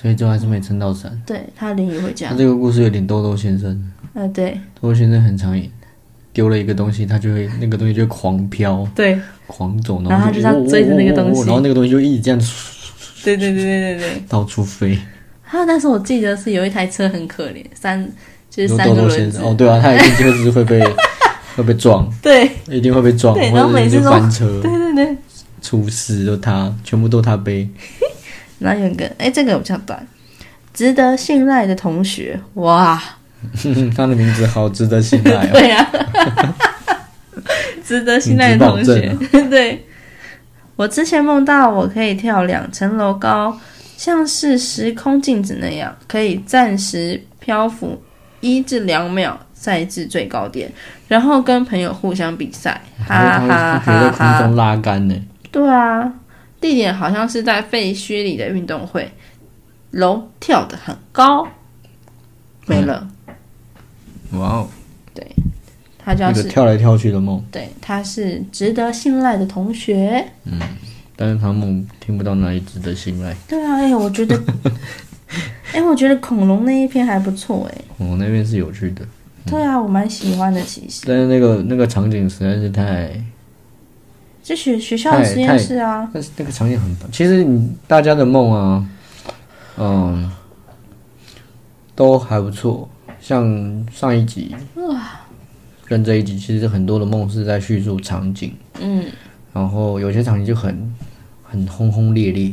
[0.00, 1.20] 所以就还是没撑到伞。
[1.26, 2.30] 对，他淋雨回家。
[2.30, 3.92] 他这个故事有点豆豆先生。
[4.14, 4.52] 呃，对。
[4.80, 5.60] 豆豆先生很常
[6.32, 12.40] 丢了一个东西，他就会那个东西就狂飘，对，狂走，然后他就这样追着那个东西，然后那个东西就一直这样，
[13.24, 14.98] 对对对对对对，到处飞。
[15.44, 18.08] 他那时候我记得是有一台车很可怜，三
[18.48, 19.38] 就是三个轮子。
[19.42, 20.80] 哦，对啊，他一定就是会被
[21.56, 25.16] 会被撞，对，一定会被撞，然后每次都翻车，对对对，
[25.60, 27.68] 出事都他，全部都他背。
[28.60, 30.06] 然后有一个，哎，这个比较短，
[30.72, 33.02] 值得信赖的同学，哇，
[33.96, 35.50] 他的名字好值得信赖哦。
[35.52, 36.96] 对呀、啊，
[37.84, 39.86] 值得信赖的同学，啊、对。
[40.76, 43.58] 我之前梦到我可以跳两层楼高，
[43.98, 48.02] 像是时空镜子那样，可以暂时漂浮
[48.40, 50.72] 一至两秒，再至最高点，
[51.06, 54.00] 然后跟朋友互相比赛，哈哈哈哈。
[54.04, 55.14] 在空中拉杆呢？
[55.50, 56.10] 对啊。
[56.60, 59.10] 地点好像是在废墟里的运动会，
[59.92, 61.48] 楼跳得很高，
[62.66, 63.08] 没了。
[64.32, 64.68] 哇哦！
[65.14, 65.26] 对，
[65.98, 67.42] 他就是跳来跳去的梦。
[67.50, 70.24] 对，他是值得信赖的同学。
[70.44, 70.60] 嗯，
[71.16, 73.34] 但是他梦听不到哪里值得信赖。
[73.48, 74.40] 对啊，哎，我觉得
[75.72, 77.78] 哎，我觉得恐龙那一篇还不错哎。
[77.96, 79.04] 恐龙那边是有趣的。
[79.46, 81.04] 对啊，我蛮喜欢的，其实。
[81.06, 83.10] 但是那个那个场景实在是太……
[84.42, 86.08] 就学学校的实验室啊。
[86.12, 87.10] 但是那个场景很棒……
[87.12, 88.86] 其实你大家的梦啊，
[89.78, 90.30] 嗯，
[91.94, 92.88] 都还不错。
[93.20, 95.20] 像上一集哇，
[95.86, 98.54] 跟这一集，其实很多的梦是在叙述场景。
[98.80, 99.04] 嗯。
[99.52, 100.94] 然后有些场景就很。
[101.52, 102.52] 很轰轰烈烈，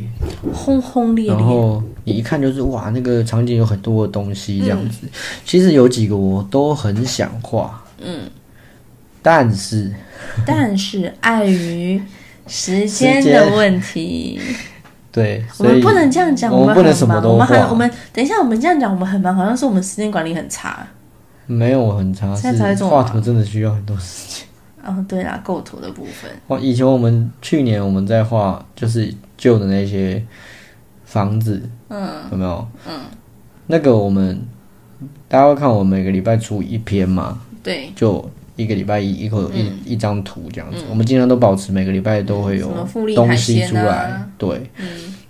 [0.51, 1.31] 轰轰烈烈。
[1.31, 5.01] 然后你一看就是哇，那个场景有很多的东西这样子。
[5.03, 5.09] 嗯、
[5.45, 8.21] 其实有几个我都很想画，嗯，
[9.21, 9.93] 但是
[10.45, 12.01] 但是碍于
[12.47, 14.39] 时间的问题，
[15.11, 17.33] 对，我们不能这样讲，我们不能什么都画。
[17.33, 20.85] 我们还我们等一下，我们这样讲，我们很忙，好像是我们时间管理很差。
[21.45, 24.45] 没有很差，是画图真的需要很多时间。
[24.83, 26.29] 哦，对啦，构图的部分。
[26.47, 30.21] 哦，以前我们去年我们在画，就是旧的那些
[31.05, 32.67] 房子，嗯，有没有？
[32.87, 32.99] 嗯，
[33.67, 34.41] 那个我们
[35.27, 37.39] 大家会看我每个礼拜出一篇嘛？
[37.63, 40.83] 对，就一个礼拜一一个一一张图这样子。
[40.89, 42.69] 我们尽量都保持每个礼拜都会有
[43.15, 44.85] 东西出来，对，嗯。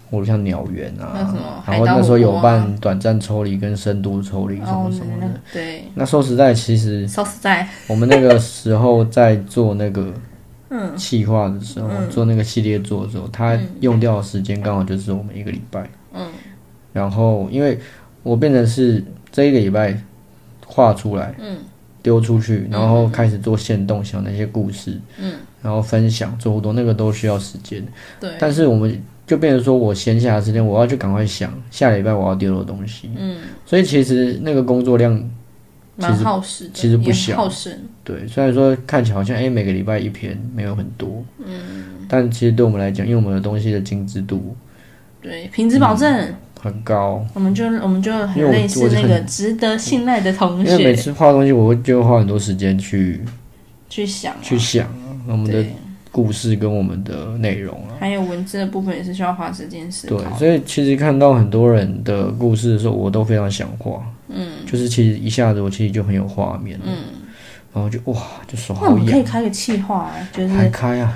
[0.09, 1.35] 或者像鸟园啊，
[1.67, 5.27] 然后那时候有办短暂抽离跟深度抽离什么什么的。
[5.51, 10.13] 对，那说实在，其实说实在，我们那个时候在做那个
[10.95, 15.85] 企划的时候，做那个系列做的时候，他用掉的时间刚好就是我们一个礼拜。
[16.13, 16.25] 嗯，
[16.93, 17.77] 然后因为
[18.23, 19.93] 我变成是这一个礼拜
[20.65, 21.57] 画出来，嗯，
[22.07, 27.85] 丢出去，然后开始做线动，想那些故事，嗯，然后分享做活动，那个都需要时间。
[28.17, 29.01] 对，但是我们。
[29.27, 33.09] 就变成说，我闲暇的时间，我要去赶快想下礼拜我要丢的东西。
[33.17, 35.21] 嗯，所以其实那个工作量
[35.97, 37.77] 蛮耗时，其实不小耗神。
[38.05, 44.55] 对，虽然说看起来好像哎、欸，每个礼拜一篇没有很多，嗯，但其实对我们来讲，因为我们的东西的精致度，
[45.21, 46.35] 对，品质保证、嗯、
[46.67, 50.71] 很高，我们就我们就很类似那个值得信赖的同学。
[50.71, 53.21] 因为每次画东西，我会就花很多时间去
[53.89, 54.87] 去想、啊、去想
[55.27, 55.65] 我们的。
[56.09, 60.17] 故事跟我们的内容啊，还有文字的部分也是需要花时间思考。
[60.17, 64.01] 对，所以其实看到很多人的故事的时候，我都非常想画。
[64.29, 66.79] 嗯，就是其实一下子我其实就很有画面。
[66.83, 66.95] 嗯，
[67.71, 68.89] 然后就哇，就手好痒。
[68.89, 71.15] 那我们可以开个气话啊，就是还开啊？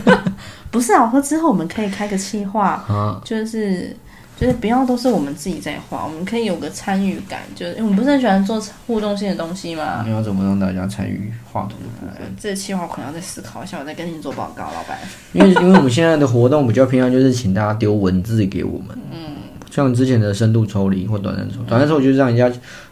[0.70, 3.94] 不是啊，我说之后我们可以开个气话 啊，就是。
[4.42, 7.42] 就是不要都是我们自己在画，我们可以有个参与感。
[7.54, 10.02] 就是我们不是很喜欢做互动性的东西吗？
[10.04, 12.34] 你要怎么让大家参与画图的部分？
[12.40, 14.98] 这个计划可能要再思考一下，我再跟你做报告，老板。
[15.32, 19.36] 因为因为我们现在的活动比较偏向就是请大家丢文字给我们，嗯，
[19.70, 22.50] 像之前的深度抽离或短暂抽，短暂抽就是让人家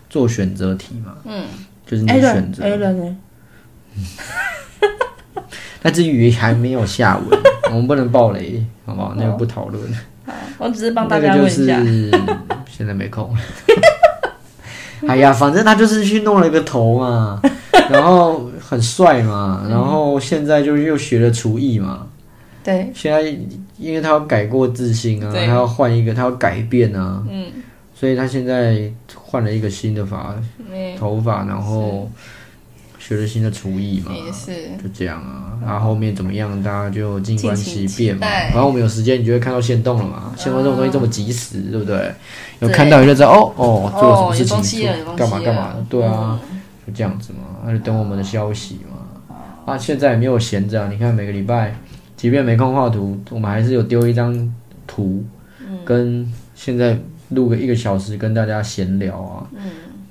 [0.09, 1.47] 做选择题嘛，嗯，
[1.85, 2.63] 就是你选择。
[2.63, 3.17] A 了呢？
[5.83, 7.41] 那至于还没有下文，
[7.73, 9.15] 我们不能爆雷，好不好？
[9.17, 9.83] 那个不讨论。
[10.59, 12.11] 我只是帮大家问一下，就 是
[12.69, 13.35] 现在没空。
[15.09, 17.40] 哎呀，反正他就是去弄了一个头嘛，
[17.90, 22.07] 然后很帅嘛，然后现在就又学了厨艺嘛。
[22.62, 23.23] 对，现在
[23.79, 27.23] 因为他要改过自新啊，他要换一个，他要改变啊。
[27.31, 27.47] 嗯，
[27.95, 30.35] 所以他现在换了一个新的发
[30.99, 32.11] 头发，然后。
[33.11, 35.59] 学了新的厨艺嘛，也是就这样啊。
[35.61, 38.25] 然后后面怎么样，大家就静观其变嘛。
[38.25, 40.33] 然后我们有时间，你就会看到现动了嘛。
[40.37, 42.14] 现动这种东西这么及时，对不对？
[42.61, 46.38] 有看到你就知道哦哦，做了什么事情，干嘛干嘛的，对啊，
[46.87, 47.38] 就这样子嘛。
[47.64, 49.35] 那就等我们的消息嘛。
[49.66, 50.88] 啊，现在也没有闲着啊。
[50.88, 51.75] 你看每个礼拜，
[52.16, 54.55] 即便没空画图，我们还是有丢一张
[54.87, 55.25] 图，
[55.85, 56.96] 跟现在
[57.31, 59.42] 录个一个小时跟大家闲聊啊。
[59.53, 59.62] 嗯，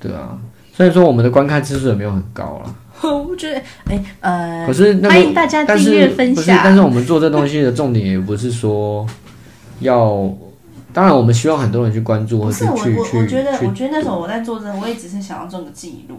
[0.01, 0.37] 对啊。
[0.73, 2.75] 所以说我们的观看次数也没有很高了。
[3.01, 6.35] 我觉得，哎、欸，呃，可是、那个、欢迎大家订阅分享。
[6.35, 9.07] 不是，但是我们做这东西的重点也不是说
[9.79, 10.29] 要，
[10.91, 12.95] 当然我们希望很多人去关注或是去。
[12.97, 16.17] 我觉得，我觉得那时候我在做这个，我也只是想要做个记录。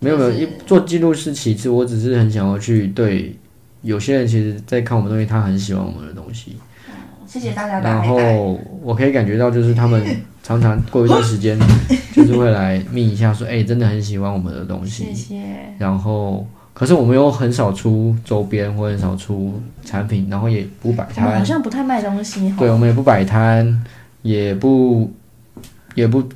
[0.00, 3.36] 没有没有，一做记录是其次，我只是很想要去对
[3.82, 6.56] 有些人，其实在看我们东西，他很喜欢我们的东西。
[7.28, 7.80] 嗯，谢谢大家。
[7.80, 10.02] 然后我可以感觉到，就是他们。
[10.40, 11.58] 常常过一段时间，
[12.14, 15.42] 就是会来密一下，说：“哎、欸，真的很喜欢我们的东西。”谢谢。
[15.76, 22.50] 然后，可是我们又很少出周边，或很少出产品，然后也不摆摊，好像不太卖东西。
[22.58, 23.84] 对，我们也不摆摊，
[24.22, 25.12] 也不，
[25.94, 26.26] 也不，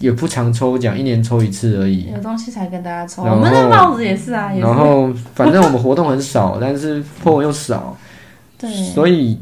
[0.00, 2.10] 也不常抽奖，一年抽一次而已。
[2.14, 3.22] 有东西才跟大家抽。
[3.22, 4.52] 我们的帽子也是啊。
[4.52, 7.96] 然后，反正我们活动很少，但是货文又少。
[8.58, 8.70] 对。
[8.92, 9.40] 所以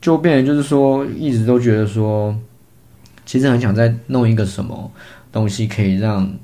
[0.00, 2.36] 就变成就是说，一直都觉得说。
[3.26, 4.90] 其实很想再弄一个什么
[5.30, 6.34] 东西，可以让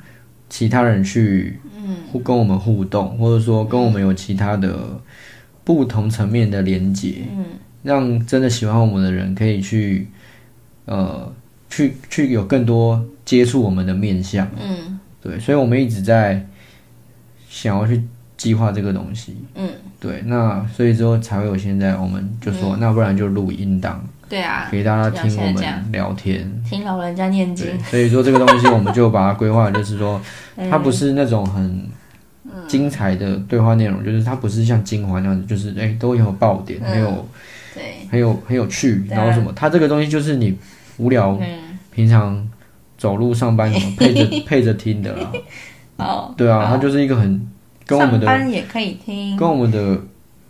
[0.50, 1.58] 其他人去
[2.12, 5.00] 互跟我们互动，或者说跟我们有其他的
[5.64, 7.46] 不同层面的连接，嗯
[7.82, 10.08] 让真的喜欢我们的人可以去
[10.84, 11.32] 呃
[11.70, 14.46] 去去有更多接触我们的面向。
[14.60, 16.46] 嗯，对，所以我们一直在
[17.48, 18.02] 想要去
[18.44, 19.34] 计划这个东西。
[19.54, 24.04] 嗯，对，那所以之后才会有现在，我们就说，嗯、那不然就录音档。
[24.28, 27.66] 对啊，给大家听我们聊天，听老人家念经。
[27.84, 30.20] 所以说这个东西，我们就把它规划，就是说，
[30.70, 31.88] 它不是那种很
[32.68, 37.24] 精彩的对话内容，嗯、就是它不是像精华那样子，就是哎、欸、都有爆点，很有，嗯、
[37.74, 40.58] 对，很有很有趣，然后什么，它这个东西就是你
[40.98, 42.46] 无聊，嗯、平常
[42.98, 45.32] 走路上班什么 配着配着听的啦。
[45.96, 47.46] 哦，对啊，它就是一个很
[47.86, 50.00] 跟我们的，上班也可以听，跟我们的。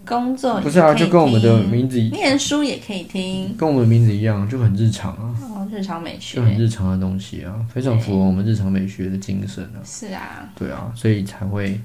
[0.07, 5.35] 工作不是啊，就跟我们的名字一样，念书也可以听，跟我们的名字一样，就很日常啊。
[5.41, 9.81] 哦，日常美学，就很日常的东西啊，非常符合我们日常美学的精神啊。
[9.83, 11.81] 是啊，对啊，所以才会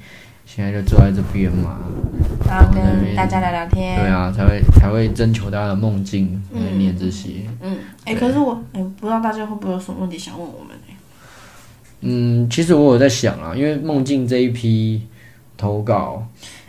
[0.46, 1.78] 现在就坐在这边嘛，
[2.46, 3.98] 然后跟大家聊聊天。
[3.98, 7.48] 对啊，才会才会征求大家的梦境来念这些。
[7.62, 10.94] 嗯，哎、可是我哎、欸，不知道大家会不会有什么问题想问我们呢？
[12.02, 15.02] 嗯，其实我有在想啊，因为梦境这一批
[15.60, 16.26] 投稿。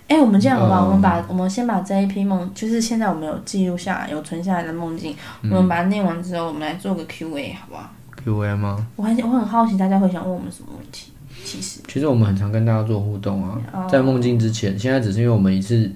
[0.08, 0.80] 哎、欸，我们这样好不好？
[0.82, 8.84] 嗯、我们把我们先把这一批梦，就是现在我们有记录下来、有存下来的梦境，嗯、我们把它念完之后，我们来做个 Q&A，好不好？Q&A 吗？
[8.96, 11.12] 我很我很好奇，大家会想问我们什么问题？
[11.44, 15.90] 其实，其实我们很常跟大家做互动啊，哦、在梦境之前，现在只是因为我们一次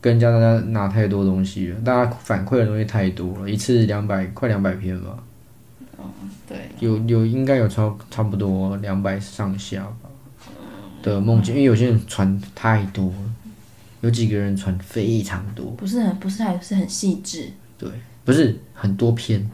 [0.00, 5.18] 跟大家拿太多东西了，大家反馈的东西太多了，一次两百快两百篇吧。
[5.98, 6.04] 嗯，
[6.48, 10.03] 对，有有应该有超差不多两百上下吧。
[11.04, 13.14] 的梦境，因为有些人传太多了，
[14.00, 17.90] 有几个人传非常多，不是很不是还是很细致，对，
[18.24, 19.46] 不是很多篇，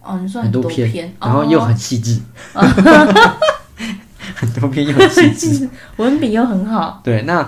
[0.00, 2.18] 哦，你说很多篇，然后又很细致，
[2.54, 2.62] 哦、
[4.34, 7.46] 很多篇又很细致， 文笔又很好，对，那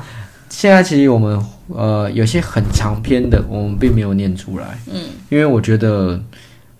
[0.50, 6.22] 现在其实我们呃有些很长篇的，我们并没有念出来，嗯，因为我觉得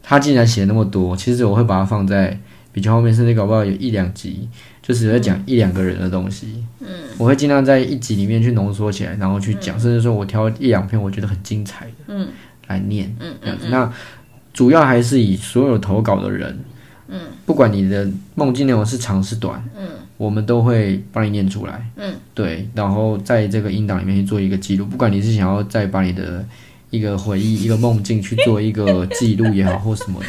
[0.03, 2.39] 他既然写那么多，其实我会把它放在
[2.73, 4.49] 比较后面，甚至搞不好有一两集。
[4.89, 12.27] 就只会讲一两个人的东西，嗯，我会尽量在一集里面去浓缩起来，然后去讲，嗯、甚至说我挑一两篇我觉得很精彩的，嗯，
[12.69, 13.67] 来念，嗯，这样子。
[13.67, 13.93] 嗯嗯、那
[14.55, 16.59] 主要还是以所有投稿的人，
[17.09, 26.43] 嗯，不管你的梦境内容是长是短，嗯，我们都会帮你念出来，嗯，对，然后在这个音档里面去做一个记录，不管你是想要再把你的
[26.89, 30.27] 一个回忆、一个梦境去做一个记录也好，或什么的。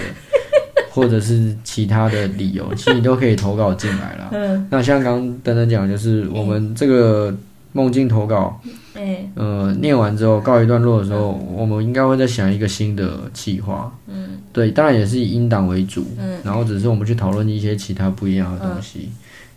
[0.99, 4.29] 或者是其他的理由， 其实你都可以投稿进来了。
[4.31, 7.33] 嗯，那像刚刚等等讲，就是我们这个
[7.71, 8.59] 梦境投稿，
[8.95, 13.91] 嗯，呃，念完之后告一段落的时候，我们应该会再想一个新的计划。
[14.07, 16.05] 嗯，对，当然也是以音档为主。
[16.17, 19.09] 嗯，然后只是我们去讨论一些其他不一样的东西，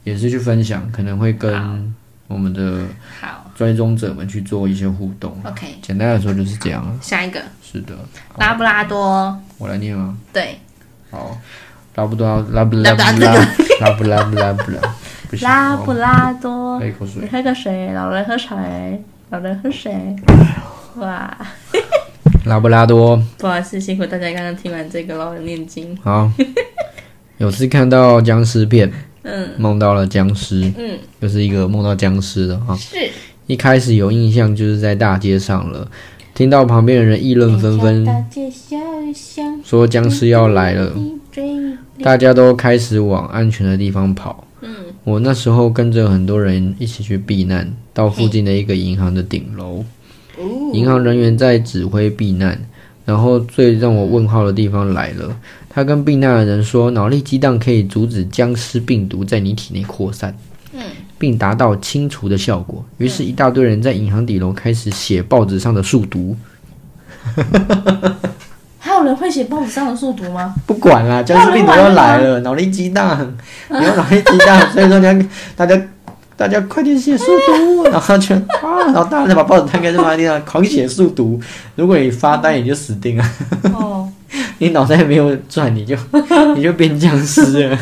[0.05, 1.95] 也是去分享，可能会跟
[2.29, 2.83] 我们的
[3.21, 5.37] 好追踪者们去做一些互动。
[5.45, 6.99] OK，简单来说就是这样。
[7.03, 7.95] 下一个是的，
[8.39, 10.17] 拉布拉多，我来念吗？
[10.33, 10.57] 对。
[11.13, 11.39] 好，
[11.95, 13.35] 拉布拉拉布拉布拉
[13.81, 14.81] 拉布拉布拉布拉，
[15.43, 18.57] 拉布拉多，喝一口水，喝个水，老人喝水，
[19.29, 19.95] 老人喝水，
[20.97, 21.37] 哇，
[22.47, 25.95] 拉布拉多，不好意思，辛苦大家刚刚听完这个老人念经。
[26.03, 26.33] 好，
[27.37, 28.91] 有次看到僵尸片，
[29.25, 33.11] 嗯，梦到了僵尸，嗯，就是一个梦到僵尸的哈，是，
[33.47, 35.87] 一开始有印象就是在大街上了。
[36.35, 38.07] 听到旁边的人议论纷纷，
[39.73, 40.93] 说僵尸要来了，
[42.03, 44.47] 大家都开始往安全的地方跑。
[45.03, 49.83] 我那时候跟着很多人一起去避难，到附近的一个银行的顶楼，
[50.75, 52.61] 银行人员在指挥避难。
[53.07, 55.35] 然后最让我问号的地方来了，
[55.71, 60.37] 他跟避难的人说，脑力激荡可以阻止僵尸病毒在你体内扩散。
[61.19, 62.85] 并达到清除的效果。
[62.99, 66.37] 于是，一大堆人在银行底楼开始写报纸上的数读。
[69.03, 70.55] 还有人会写报纸上的速读吗？
[70.65, 73.19] 不管啦，僵尸病毒要来了，脑力激荡，
[73.69, 75.13] 你要脑力激荡，所以说你要
[75.57, 75.81] 大家
[76.37, 81.41] 大家快点写速读， 然后全啊，然后大家再把报纸摊开，在地上狂写速读。
[81.75, 83.25] 如果你发呆，你就死定了。
[83.75, 84.09] 哦，
[84.59, 85.97] 你脑袋没有转，你就
[86.55, 87.79] 你就变僵尸了。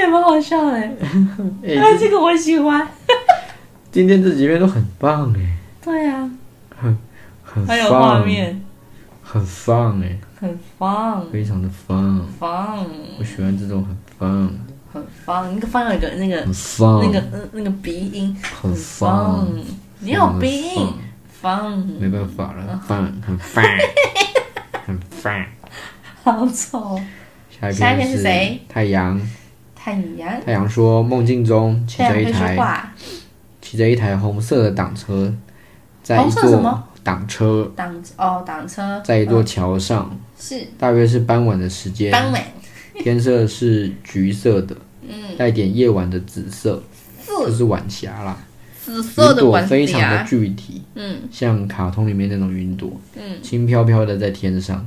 [0.00, 0.78] 也蛮好笑的，
[1.62, 2.88] 哎，这个我喜欢。
[3.92, 5.40] 今天这几篇都很棒哎。
[5.84, 6.38] 对呀，很
[7.52, 8.62] 很还有画面，
[9.22, 12.86] 很棒哎，很棒，非常的棒，棒。
[13.18, 14.52] 我喜欢这种很棒，
[14.92, 15.52] 很放。
[15.54, 16.36] 那个放有一个那个
[17.02, 19.48] 那个那个鼻音，很棒。
[19.98, 20.88] 你有鼻音，
[21.28, 21.76] 放。
[21.98, 23.64] 没办法了，棒，很 棒，
[24.86, 25.44] 很棒。
[26.22, 27.00] 好丑。
[27.72, 28.60] 下一篇是谁？
[28.68, 29.20] 太阳。
[29.74, 32.56] 太阳，太阳说，梦境中骑着一台
[33.62, 35.34] 骑着一台红色的挡车，
[36.02, 40.66] 在一座挡车，挡哦挡车，在一座桥上，嗯、是。
[40.78, 42.42] 大约是傍晚的时间，傍晚，
[42.98, 44.76] 天色是橘色的，
[45.08, 46.82] 嗯，带点夜晚的紫色，
[47.26, 48.36] 就是晚霞啦，
[48.84, 54.86] 紫色的晚霞，云朵非常的具体，嗯，像卡通里面那种云朵，嗯，轻飘飘的在天上，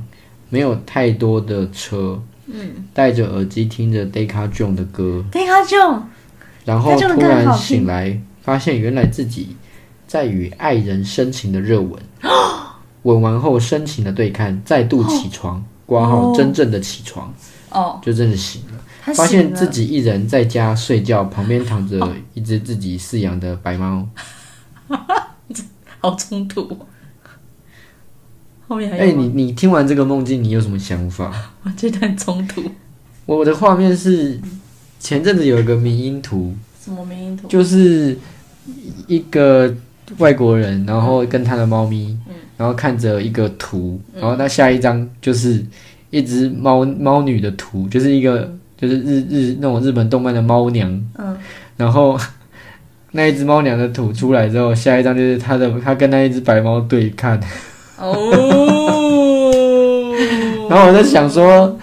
[0.50, 6.02] 没有太多的车，嗯，戴着耳机听着 Deca Joins 的歌，Deca Joins，
[6.64, 9.56] 然后突然醒来，发现原来自己。
[10.14, 12.00] 在与爱人深情的热吻，
[13.02, 17.34] 吻完后深情的对看，再度起床， 挂号真正的起床，
[17.70, 21.98] 哦，就真的醒了，发现自己一人在家睡觉，旁边躺着
[22.32, 24.06] 一只自己饲养的白猫，
[25.98, 26.78] 好冲突。
[28.68, 31.34] 后面还有，哎、欸，你你听完这个梦境，你有什么想法？
[31.64, 32.62] 我觉得很冲突。
[33.26, 34.40] 我的画面是
[35.00, 37.48] 前阵子有一个迷音图，什么迷音图？
[37.48, 38.16] 就是
[39.08, 39.74] 一个。
[40.18, 45.64] 外国人，然后跟他的猫咪，嗯、然后看着一个图，嗯、然后他下一张就是
[46.10, 51.36] 一只猫猫女的图，就是一个就是日日那种日本动漫的猫娘，嗯，
[51.76, 52.18] 然后
[53.12, 57.40] 那一只猫娘的图出来之后，下一张就是他的他跟那一只白猫对看，
[57.98, 58.14] 哦，
[60.68, 61.78] 然后我在想说，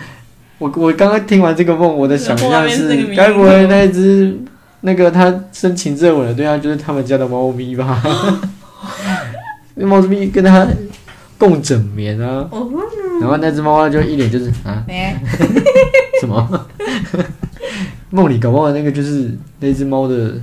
[0.60, 4.38] 我我刚刚听完这个梦，我的想象是该不会那一只。
[4.82, 8.02] 那个他深情热吻的对象就是他们家的猫咪吧？
[9.76, 10.68] 那 猫咪跟他
[11.38, 12.50] 共枕眠啊，
[13.20, 14.84] 然后那只猫就一脸就是啊，
[16.20, 16.68] 什么？
[18.10, 20.34] 梦里搞不好那个就是那只猫的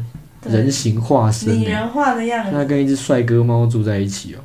[0.47, 2.53] 人形化身，拟人化的样子。
[2.53, 4.41] 他跟一只帅哥猫住在一起哦。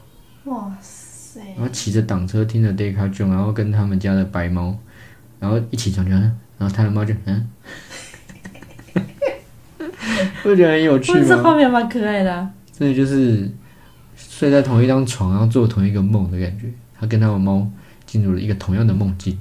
[0.51, 1.39] 哇塞！
[1.55, 4.75] 然后骑着挡车，听着 Deca Joins，然后跟他们家的白猫，
[5.39, 7.47] 然后一起床就，然后他的猫就嗯。
[10.49, 11.25] 会觉得很有趣吗？
[11.27, 12.49] 这画面蛮可爱的、啊。
[12.77, 13.49] 真的就是
[14.15, 16.67] 睡在同一张床，然后做同一个梦的感觉。
[16.99, 17.65] 他跟他的猫
[18.05, 19.37] 进入了一个同样的梦境。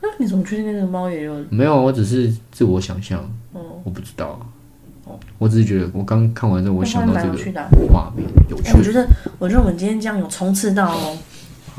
[0.00, 1.44] 那你怎么确定那个猫也有？
[1.50, 3.18] 没有，我只是自我想象。
[3.52, 4.40] 哦，我不知道。
[5.04, 7.36] 哦，我只是觉得我刚看完之后，我想到这个
[7.92, 8.78] 画面有趣、欸。
[8.78, 9.06] 我觉得，
[9.38, 11.16] 我觉得我们今天这样有冲刺到哦。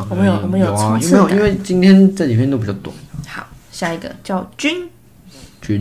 [0.10, 1.36] 我们有，我们有冲刺感。
[1.36, 2.96] 因为今天这几篇都比较短。
[3.28, 4.90] 好，下一个叫君。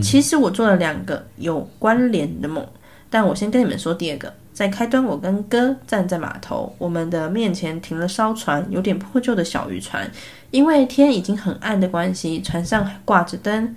[0.01, 2.65] 其实我做了两个有关联的梦。
[3.09, 10.09] 但我先跟你们说第二个，在开端，我跟哥站在码头，我们的面前停了艘船，有点破旧的小渔船。
[10.49, 13.75] 因为天已经很暗的关系，船上还挂着灯。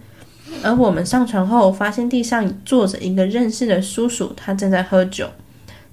[0.63, 5.29] 而我们上船后，发现地上坐着一个认识的叔叔，他正在喝酒。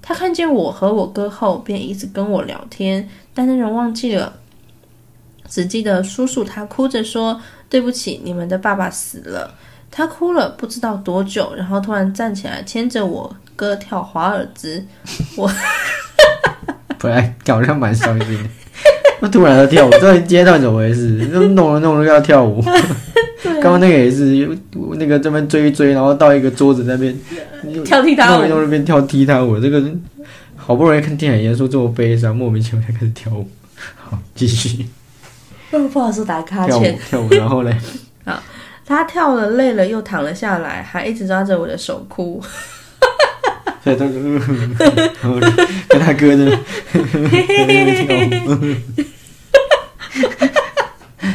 [0.00, 4.32] 他看见我和我哥后，便一直跟我聊天，但那人忘记了，
[5.48, 9.54] 只记得叔叔他哭着说：“对不起，你们的爸爸死了。”
[9.96, 14.84] 他哭了不知道多久，然后突然站起来牵着我哥跳华尔兹。
[15.36, 15.48] 我
[16.98, 18.48] 本来好像蛮伤心的，
[19.20, 21.10] 我突然要跳舞，这今天到底怎么回事？
[21.30, 22.60] 弄了弄了要跳舞。
[23.44, 24.58] 刚刚、啊、那个也是，
[24.96, 27.16] 那个这边追一追，然后到一个桌子那边
[27.84, 29.60] 跳踢踏舞，弄那边跳踢踏舞。
[29.60, 29.80] 这个
[30.56, 33.48] 好不容易看电影，严肃这么悲伤，莫名其妙才开始跳舞。
[33.94, 34.86] 好，继续。
[35.70, 36.98] 不好意思，打哈欠。
[37.08, 37.76] 跳舞，跳舞，然后嘞。
[38.86, 38.96] 好。
[38.96, 42.40] 他跳了，累了，又躺了下来，还一直抓着我的手哭。
[43.82, 44.14] 所以他哥，
[45.88, 46.50] 跟他哥的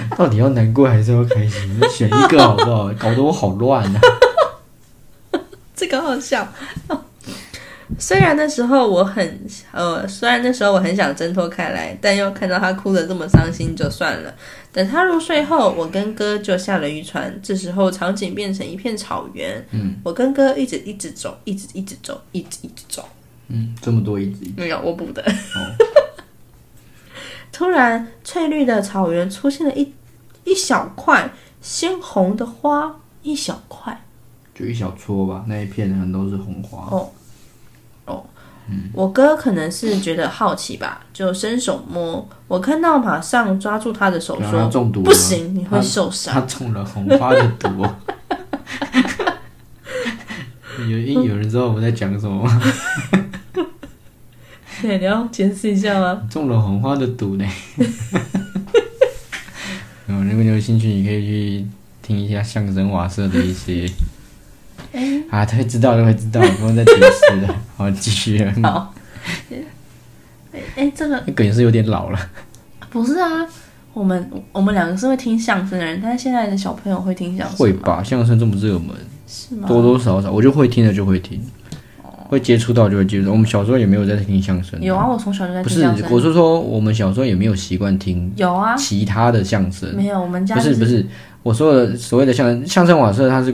[0.17, 1.79] 到底要难过还是要开心？
[1.91, 2.91] 选一个好不好？
[2.97, 4.01] 搞得我好乱啊！
[5.75, 6.47] 这个好笑。
[7.97, 9.39] 虽然那时候我很
[9.71, 14.33] 呃，虽然那时候我很想挣脱开来，但又看到他哭得这么伤心，就算了。
[14.71, 17.39] 等他入睡后，我跟哥就下了渔船。
[17.41, 19.65] 这时候场景变成一片草原。
[19.71, 23.07] 嗯，我跟哥一直一直走，一直一直走，一直一直走。
[23.47, 25.21] 嗯，这么多一直，没有我补的。
[25.23, 25.57] 哦、
[27.51, 29.91] 突然，翠绿的草原出现了一
[30.43, 34.05] 一小块鲜红的花，一小块，
[34.53, 35.43] 就一小撮吧。
[35.47, 36.95] 那一片很都是红花。
[36.95, 37.11] 哦。
[38.93, 42.27] 我哥可能是觉得好奇吧，就伸手摸。
[42.47, 47.85] 我看到马上抓住他的手说：“中毒了，不行，你会受伤。”他中了红花的毒。
[50.89, 52.61] 有有人知道我们在讲什么吗？
[54.81, 56.21] 对，你要解释一下吗？
[56.29, 57.45] 中了红花的毒呢？
[60.07, 61.67] 如果你有兴趣，你可以去
[62.01, 63.89] 听一下相声瓦舍的一些。
[65.31, 67.55] 欸、啊，他会知道，他会知道， 不用再解释了。
[67.77, 68.43] 好，继续。
[68.63, 68.93] 好。
[70.51, 72.19] 哎、欸，这个那梗也是有点老了。
[72.89, 73.45] 不是啊，
[73.93, 77.55] 我们我们两个是会听相声的人，但是现在的小朋友会听相声吗？
[77.59, 78.03] 会吧？
[78.03, 78.89] 相声这么热门，
[79.27, 79.67] 是吗？
[79.67, 81.39] 多多少少，我就会听的就会听。
[82.01, 82.09] 哦。
[82.29, 83.31] 会接触到就会接触到。
[83.31, 84.81] 我们小时候也没有在听相声。
[84.81, 86.07] 有啊，我从小就在听相声。
[86.07, 88.31] 不是，我是说我们小时候也没有习惯听。
[88.35, 88.75] 有啊。
[88.75, 89.93] 其他的相声。
[89.95, 91.05] 没有，我们家不是不是，
[91.43, 93.51] 我说的所谓的相声相声瓦舍，它是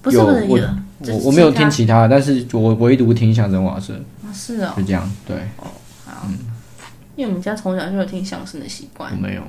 [0.00, 0.58] 不是不是我
[1.06, 3.94] 我我没有听其他的，但是我唯独听相声瓦舍。
[4.32, 4.72] 是哦。
[4.76, 5.36] 就这样，对。
[5.58, 5.66] 哦，
[6.04, 6.26] 好。
[6.28, 6.38] 嗯。
[7.16, 9.10] 因为我们家从小就有听相声的习惯。
[9.12, 9.42] 我没有。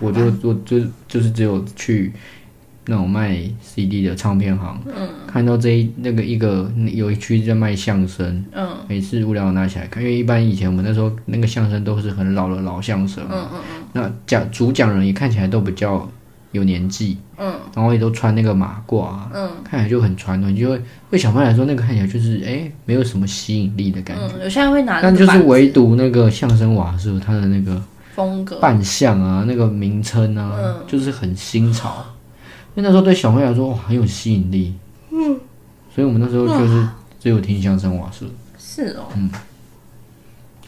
[0.00, 2.12] 我就我就就是只有去
[2.86, 16.06] 那种卖 CD 的唱片行，嗯，看到这一那个一个有一区在卖相声，嗯，每次无聊拿起来看，因为一般以前我们那时候那个相声都是很老的老相声，嗯嗯嗯，那讲主讲人也看起来都比较
[16.54, 27.82] 有年纪，嗯，然后也都穿那个马褂，嗯，看起来就很传统，就会对小朋友来说那个看起来就是哎、欸、没有什么吸引力的感觉，嗯，有些人会拿，但就是唯独那个相声瓦舍他的那个。
[28.14, 32.06] 风格、扮相啊，那个名称啊，嗯、就是很新潮。
[32.76, 34.72] 因为那时候对小朋友来说，哇，很有吸引力。
[35.10, 35.36] 嗯，
[35.92, 36.88] 所以我们那时候就是
[37.18, 38.24] 只有听相声瓦舍。
[38.56, 39.06] 是哦。
[39.16, 39.28] 嗯。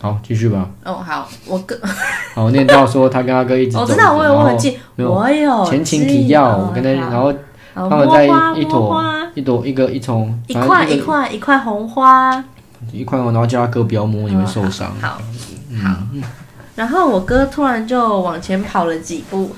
[0.06, 0.70] 好，继续吧。
[0.84, 1.76] 哦，好，我哥。
[2.32, 3.76] 好，念到说他跟他哥一直。
[3.76, 4.78] 我知道，我有，我很记。
[4.96, 5.64] 我有。
[5.64, 7.32] 前情提要，我跟他，然后
[7.74, 8.24] 他们在
[8.56, 9.02] 一朵
[9.34, 12.44] 一朵一个一丛一块一块一块红花，
[12.92, 14.94] 一块红，然后叫他哥不要摸，你会受伤。
[15.00, 15.18] 好，
[15.82, 15.96] 好。
[16.76, 19.56] 然后我哥突然就往前跑了几步，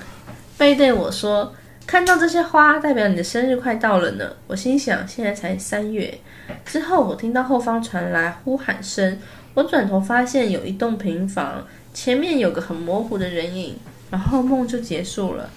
[0.56, 1.52] 背对我说
[1.86, 6.18] ：“看到这些花，代表你的生日快到了呢。”我心想：现在才三月。
[6.64, 9.18] 之后我听到后方传来呼喊声，
[9.54, 13.76] 我转头发现有一栋平房，前面有个很模糊的人影，
[14.10, 15.48] 然后梦就结束了。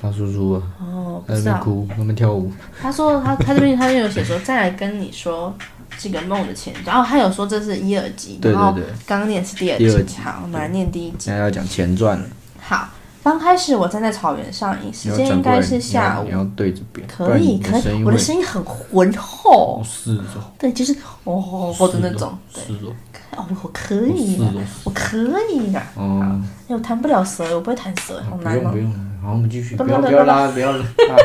[0.00, 2.52] 大叔叔啊，哦，在那边哭，在那边跳舞。
[2.80, 5.54] 他说他他这边他就有写说再来跟你说。
[5.96, 8.76] 这个梦的前，然后他有说这是一二集，对对对，然后
[9.06, 11.16] 刚刚念是第二集，第二集好，我们来念第一集。
[11.20, 12.26] 现在要讲前传了。
[12.60, 12.88] 好，
[13.24, 16.24] 刚开始我站在草原上，时间应该是下午。
[16.24, 17.08] 你要，对着边。
[17.08, 19.80] 可以可以，我的声音很浑厚。
[19.82, 20.44] 是哦。
[20.58, 20.94] 对，就是
[21.24, 22.36] 哦哦的那种。
[22.52, 22.92] 是哦。
[23.34, 24.44] 哦，我可以的，
[24.84, 25.16] 我可
[25.50, 25.80] 以的。
[25.96, 26.38] 哦。
[26.68, 28.70] 我弹不了舌，我不会弹舌，好难吗？
[28.70, 29.74] 不用不用，好，我们继续。
[29.74, 30.84] 不要不要拉，不要拉，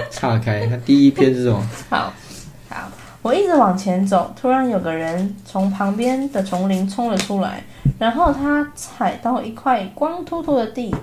[0.10, 0.66] 岔开。
[0.68, 1.62] 他第一篇是什么？
[1.92, 2.14] 好。
[3.22, 7.62] 我一直往前走，突然有个人从旁边的丛林冲了出来，
[8.00, 10.96] 然后他踩到一块光秃秃的地，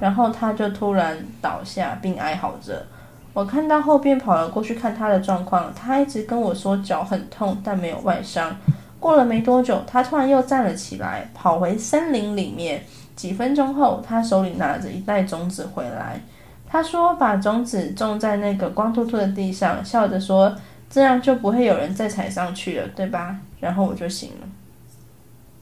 [0.00, 2.86] 然后他就突然倒下并哀嚎着。
[3.32, 8.56] 我看到后便跑了过去看他的状况，他一直跟我说脚很痛，但没有外伤。
[9.00, 12.82] 过了没多久，他突然又站了起来，跑回森林里面。
[13.16, 16.20] 几分钟后，他手里拿着一袋种子回来，
[16.66, 20.54] 他说把种子种在那个光秃秃的地上，笑着说。
[20.90, 23.36] 这样就不会有人再踩上去了，对吧？
[23.58, 24.46] 然后我就醒了。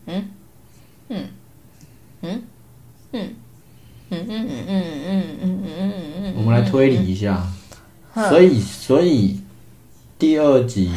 [0.05, 0.31] 嗯，
[1.09, 1.27] 嗯，
[2.21, 2.43] 嗯，
[3.13, 3.35] 嗯，
[4.13, 5.93] 嗯，嗯，嗯，嗯，嗯，嗯，嗯，
[6.25, 7.47] 嗯，我们来推理一下。
[8.15, 9.41] 所以，所以
[10.19, 10.91] 第二集，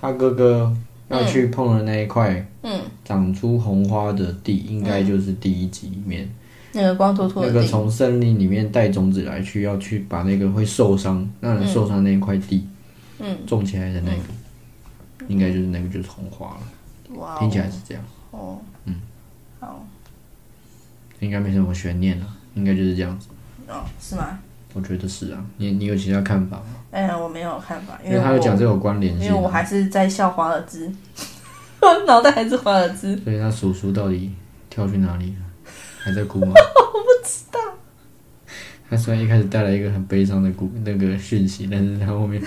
[0.00, 0.72] 他哥哥
[1.08, 6.30] 要去碰的那一块，嗯，长出红花的地，应该就是第一集里面。
[6.72, 12.64] 那个光秃秃的，那个从森林里面带种子来去，要去把那个会受伤、让人受伤那一块地。
[13.18, 14.22] 嗯，种起来的那个，
[15.18, 17.16] 嗯、应该就是那个，就是红花了。
[17.16, 18.04] 哇，听起来是这样。
[18.30, 18.94] 哦，嗯，
[19.58, 19.84] 好，
[21.18, 23.28] 应该没什么悬念了，应该就是这样子。
[23.68, 24.38] 哦，是吗？
[24.72, 25.44] 我觉得是啊。
[25.56, 26.64] 你你有其他看法吗？
[26.90, 29.26] 哎呀，我没有看法，因为他有讲这有关联性。
[29.26, 30.90] 因为我还是在笑华尔兹，
[31.80, 33.16] 我 脑袋还是华尔兹。
[33.18, 34.32] 所以他叔叔到底
[34.68, 35.44] 跳去哪里了？
[36.02, 36.52] 还在哭吗？
[36.54, 37.58] 我不知道。
[38.88, 42.42] 他虽然一开始带来一个很悲伤的故那个讯息，但是他后面，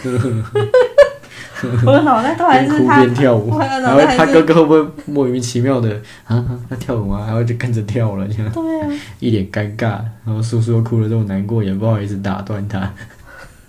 [1.85, 6.43] 我的脑袋都还是边哭边跳舞，然后他哥哥会不会莫名其妙的 啊？
[6.69, 8.87] 他跳舞啊，然后就跟着跳了，这样对啊，
[9.19, 12.93] 一脸尴尬，然后叔叔又哭了这么难过，也不好意思打断他，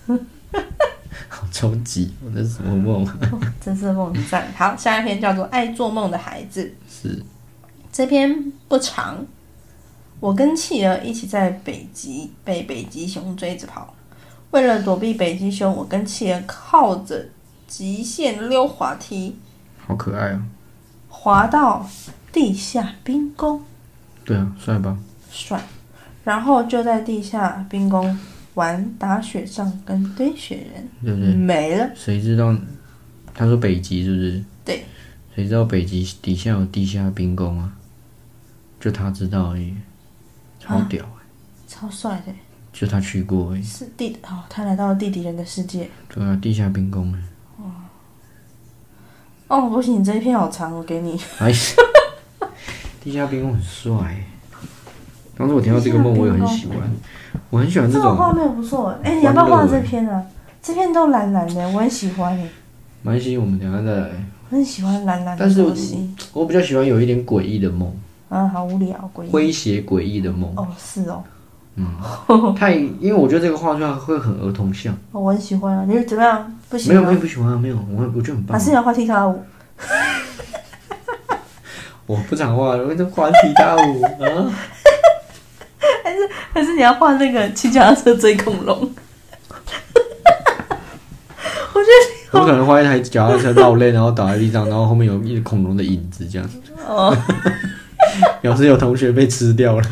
[1.29, 3.07] 好着急，我这是什么梦？
[3.61, 4.47] 真是梦赞。
[4.57, 6.63] 好，下一篇叫做《爱做梦的孩子》，
[7.03, 7.23] 是
[7.93, 9.25] 这篇不长。
[10.21, 13.95] 我跟企鹅一起在北极被北极熊追着跑，
[14.53, 17.27] 为了躲避北极熊，我跟企鹅靠着
[17.77, 19.37] 极限溜滑梯，
[19.85, 20.47] 好可爱啊！
[21.09, 21.85] 滑到
[22.33, 23.61] 地下冰宫，
[24.25, 24.97] 对啊，帅吧？
[25.29, 25.61] 帅。
[26.23, 28.17] 然后就在地下冰宫
[28.55, 31.35] 玩打雪仗跟堆雪人，对不对？
[31.35, 31.91] 没了。
[31.97, 32.57] 谁知道？
[33.35, 34.45] 他说北极是不是？
[34.65, 34.85] 对。
[35.35, 37.73] 谁知道北极底下有地下冰宫啊？
[38.79, 39.75] 就他知道而已。
[40.61, 41.19] 超屌、欸啊、
[41.67, 42.33] 超帅的，
[42.73, 45.91] 就他去过哎，是地哦，他来到了地底人的世界。
[46.09, 47.19] 对啊，地下冰宫哎。
[49.49, 51.21] 哦，不行，你这一片好长，我给你。
[51.39, 51.53] 哎，
[53.03, 54.25] 地下冰宫很帅、欸。
[55.37, 56.79] 当时我听到这个梦，我也很喜欢，
[57.51, 58.11] 我很喜欢这种。
[58.11, 60.23] 这画面不错哎、欸，你要不要画这篇啊？
[60.63, 62.51] 这篇都蓝蓝的，我很喜欢哎、欸。
[63.03, 64.11] 蛮喜欢，我们等下再来
[64.49, 66.15] 我很喜欢蓝蓝的但是东西。
[66.33, 67.93] 我比较喜欢有一点诡异的梦，
[68.29, 69.31] 啊，好无聊，诡异。
[69.31, 70.53] 诙谐诡异的梦。
[70.57, 71.23] 哦，是哦。
[71.77, 71.87] 嗯，
[72.55, 74.95] 太，因为我觉得这个画出来会很儿童像。
[75.13, 76.59] 哦，我很喜欢啊，你是怎么样？
[76.71, 76.97] 不喜欢？
[76.97, 78.53] 没有，没有不喜欢啊，没有，我我觉得很棒。
[78.59, 79.45] 还是你要画踢踏舞？
[82.07, 84.53] 我不想画，我就画踢踏舞啊。
[86.05, 86.19] 还是
[86.53, 88.77] 还是你要画那个骑脚踏车追恐龙？
[91.75, 91.87] 我觉
[92.33, 96.49] 得我可能画一台脚踏车绕链，然后倒在地上，然后后面有一只恐龙的影子，这样。
[96.87, 97.17] 哦。
[98.41, 99.85] 表示有同学被吃掉了。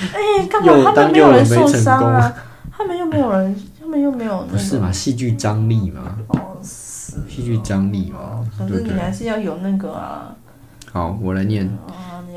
[0.12, 0.92] 哎，干嘛？
[0.94, 2.32] 他们没有人受伤啊？
[2.76, 4.40] 他们又没有人，他们又没有。
[4.50, 4.90] 不是嘛？
[4.90, 6.16] 戏剧张力嘛。
[6.28, 7.16] 哦，是。
[7.28, 8.44] 戏剧张力嘛。
[8.56, 10.34] 可是你还是要有那个啊。
[10.90, 11.70] 好，我来念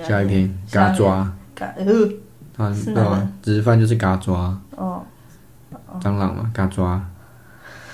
[0.05, 0.53] 下一篇。
[0.71, 1.31] 嘎抓。
[1.55, 1.85] 嘎呃。
[2.57, 3.27] 啊，对吧？
[3.41, 4.59] 直翻就是嘎抓。
[4.75, 5.01] 哦。
[6.01, 7.01] 蟑螂嘛，嘎抓。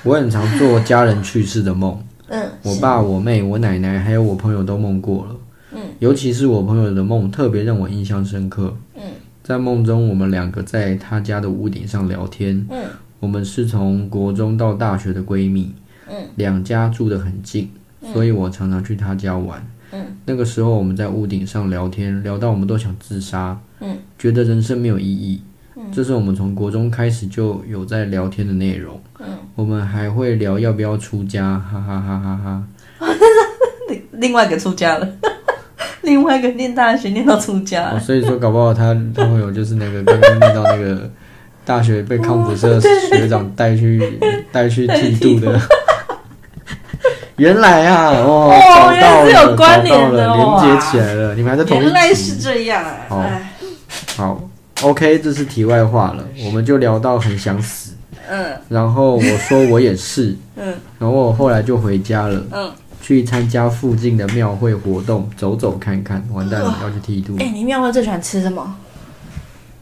[0.03, 2.01] 我很常做家人去世的梦。
[2.28, 2.49] 嗯。
[2.63, 5.36] 我爸、我妹、我奶奶还有我朋友都梦过了。
[5.74, 5.82] 嗯。
[5.99, 8.76] 尤其是我朋友的梦，特别让我印象深刻。
[8.95, 9.01] 嗯。
[9.49, 12.63] 在梦中，我们两个在他家的屋顶上聊天。
[12.69, 12.85] 嗯，
[13.19, 15.73] 我们是从国中到大学的闺蜜。
[16.07, 17.67] 嗯，两家住得很近，
[18.13, 19.67] 所以我常常去他家玩。
[19.91, 23.59] 嗯，那个时候我们在屋顶上聊天，聊到我们都想自杀。
[23.79, 25.41] 嗯，觉得人生没有意义。
[25.75, 29.01] 嗯，这是我们从国中开始就有在聊天的内容。
[29.17, 32.63] 嗯，我们还会聊要不要出家，哈哈哈哈
[32.99, 33.07] 哈
[34.13, 35.11] 另外一个出家了。
[36.10, 41.07] 另外一个念大学念到出家，哦，所以说搞不好他他会有就是那个刚刚念到那个
[41.64, 44.20] 大学被康复社学长带去
[44.51, 45.62] 带去剃度的，
[47.38, 53.24] 原来啊，哦，找到了，找到了，连接起来了，你们还在同一起，原来是这样，好，
[54.18, 54.49] 好
[54.82, 57.93] ，OK，这是题外话了，我们就聊到很想死，
[58.28, 62.72] 嗯，然后我说我也是，嗯，然后我后来就回家了，嗯。
[63.01, 66.23] 去参加附近的庙会活动，走走看看。
[66.31, 67.35] 完蛋了，要去剃度。
[67.39, 68.75] 哎、欸，你庙会最喜欢吃什么？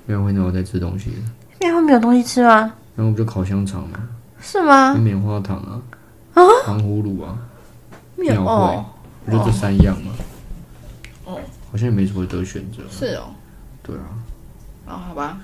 [0.06, 1.12] 庙会那我在吃东西。
[1.60, 2.74] 庙会没有东西吃吗？
[2.96, 4.00] 然后就烤香肠嘛。
[4.40, 4.94] 是吗？
[4.96, 5.82] 棉花糖啊，
[6.34, 7.38] 啊，糖葫芦啊。
[8.16, 8.86] 庙会，哦、
[9.26, 10.12] 不就这三样吗？
[11.26, 11.40] 哦，
[11.72, 12.84] 好像也没什么得选择。
[12.90, 13.24] 是哦。
[13.84, 14.02] 对啊。
[14.86, 15.38] 哦，好吧。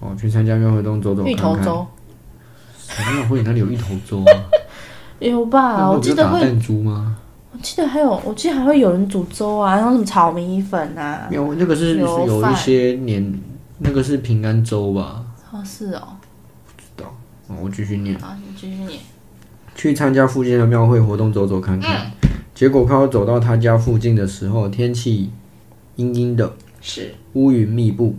[0.00, 1.32] 哦，去参加庙会活动，走走看看。
[1.32, 1.86] 芋头粥。
[3.14, 4.32] 庙会哪里有芋头粥啊？
[5.20, 5.90] 有吧？
[5.90, 6.40] 我记得会。
[6.40, 7.16] 弹珠吗？
[7.52, 11.28] 我记得还有，我记得还会有人煮粥啊，然后什么炒米粉啊。
[11.30, 13.40] 有那个是有一些年，
[13.78, 15.24] 那个是平安粥吧？
[15.52, 16.16] 哦，是哦。
[16.66, 17.14] 不知道。
[17.48, 18.16] 哦，我继续念。
[18.16, 18.98] 啊，你继续念。
[19.74, 25.30] 去参加附近的庙会活动走走看看，嗯、结果快要走到他家附近的时候，天气
[25.96, 28.14] 阴阴的，是乌云密布，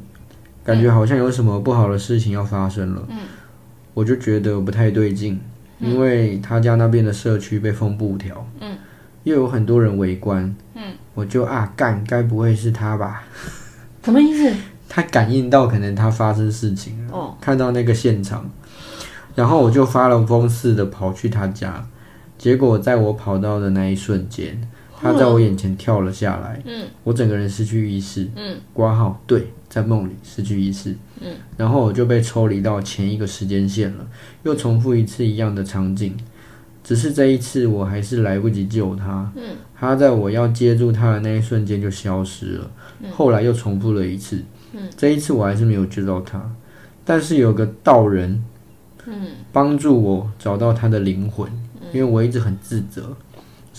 [0.63, 3.03] 感觉好像有什么不好的事情要发生了。
[3.09, 3.17] 嗯，
[3.93, 5.39] 我就觉得不太对劲。
[5.81, 8.77] 因为他家那边的社区被封布条，嗯，
[9.23, 13.23] 又有很多人围观，嗯，我就啊干，该不会是他吧？
[14.05, 14.53] 什么意思？
[14.87, 18.49] 他感应到可能他发生事情了，哦，看到那个现场，
[19.35, 21.85] 然后我就发了疯似的跑去他家，
[22.37, 24.61] 结果在我跑到的那一瞬间，
[25.01, 29.47] 他在我眼前跳了下来，嗯，我整个人失去意识，嗯，挂号对。
[29.71, 34.05] 在梦里失去意识，嗯，然后我就被抽离到前一个时间线了，
[34.43, 36.13] 又重复一次一样的场景，
[36.83, 44.43] 只是这一次我还是来不及救他，嗯，他在我要接住他的那一瞬间就消失了，嗯，后来又重复了一次，
[44.73, 46.53] 嗯，这一次我还是没有救到他，
[47.05, 48.43] 但是有个道人，
[49.05, 51.49] 嗯，帮助我找到他的灵魂，
[51.93, 53.15] 因为我一直很自责，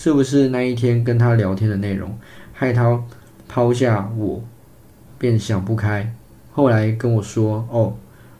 [0.03, 2.13] 是不是那一天跟他聊天的内容
[2.51, 3.01] 害他
[3.47, 4.43] 抛下我？
[5.17, 6.13] 便想不开，
[6.51, 7.95] 后来跟我说：“哦，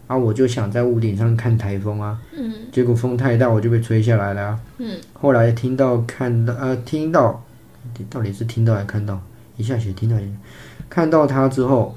[0.07, 7.41] 啊，我就想在屋顶上看台风啊，嗯，结果风太大，我就被吹下来了啊，嗯，后来听到看到呃，听到，
[8.09, 9.21] 到底是听到还看到？
[9.55, 10.17] 一下写听到，
[10.89, 11.95] 看到他之后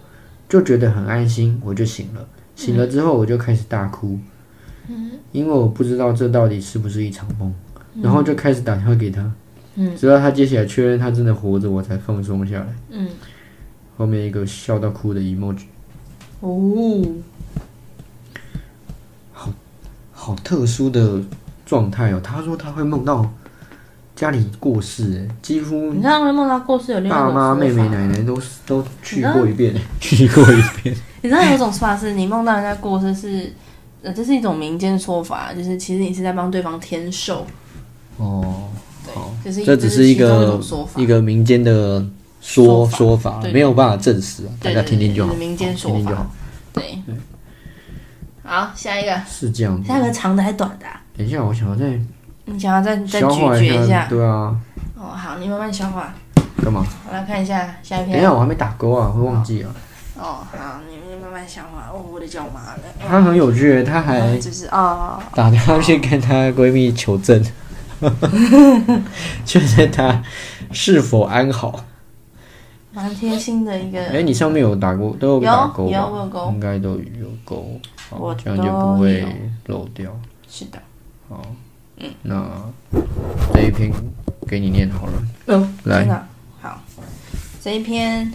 [0.49, 4.17] 就觉得很安心，我就醒了，醒了之后我就开始大哭，
[4.87, 7.53] 嗯，因为我不知道这到底是不是一场梦，
[8.01, 9.29] 然后就开始打电话给他，
[9.77, 13.09] 嗯，直到他接起来确认他真的活着，我才放松下来，嗯。”
[13.99, 15.63] 后面一个笑到哭的 emoji，
[16.41, 17.03] 哦，
[19.33, 19.51] 好
[20.13, 21.19] 好特殊的
[21.65, 22.21] 状态哦。
[22.23, 23.27] 他说他会梦到
[24.15, 30.95] 家里过世，诶，几乎你看会梦到过世有爸妈、妹妹、奶奶都都去过一遍，去过一遍。
[31.23, 33.51] 你知道 有种说法是，你梦到人家过世是，
[34.03, 37.47] 呃，这是一种民间说法，就是其实你是在帮对方添寿。
[38.19, 38.69] 哦，
[39.15, 40.61] 好，就是这只是一个
[40.97, 42.05] 一个民间的。
[42.39, 45.35] 说说法没有办法证实，大家听听就好。
[45.35, 46.25] 民间说法，
[46.73, 47.03] 对。
[48.45, 49.89] 好，下一个是这样子。
[49.89, 50.87] 下一个长的还是短的？
[51.17, 51.99] 等一下，我想要再
[52.45, 53.75] 你想要再再咀嚼一下？
[53.83, 54.57] 一下对啊。
[54.95, 56.15] 哦，好，你慢慢消化。
[56.63, 56.87] 干嘛？
[57.09, 58.13] 我来看一下下一篇。
[58.13, 59.75] 等一下，我还没打勾啊，会忘记啊。
[60.17, 61.91] 哦，好，你你慢慢消化。
[61.93, 62.81] 哦，我的脚麻了。
[63.09, 67.45] 他很有趣，他还就是哦，打电话去跟她闺蜜求证，
[69.45, 70.23] 确 认他
[70.73, 71.85] 是否安好。
[72.93, 74.03] 蛮贴心的一个。
[74.07, 75.91] 哎，你上面有打勾，都有打勾吧？
[75.91, 77.79] 有有勾，应该都有勾，
[78.11, 79.27] 我这样就不会
[79.67, 80.11] 漏掉。
[80.49, 80.79] 是的。
[81.29, 81.43] 好，
[81.99, 82.49] 嗯，那
[83.53, 83.93] 这一篇
[84.49, 85.13] 给你念好了。
[85.47, 86.07] 嗯，来，
[86.63, 86.81] 好，
[87.63, 88.33] 这一篇。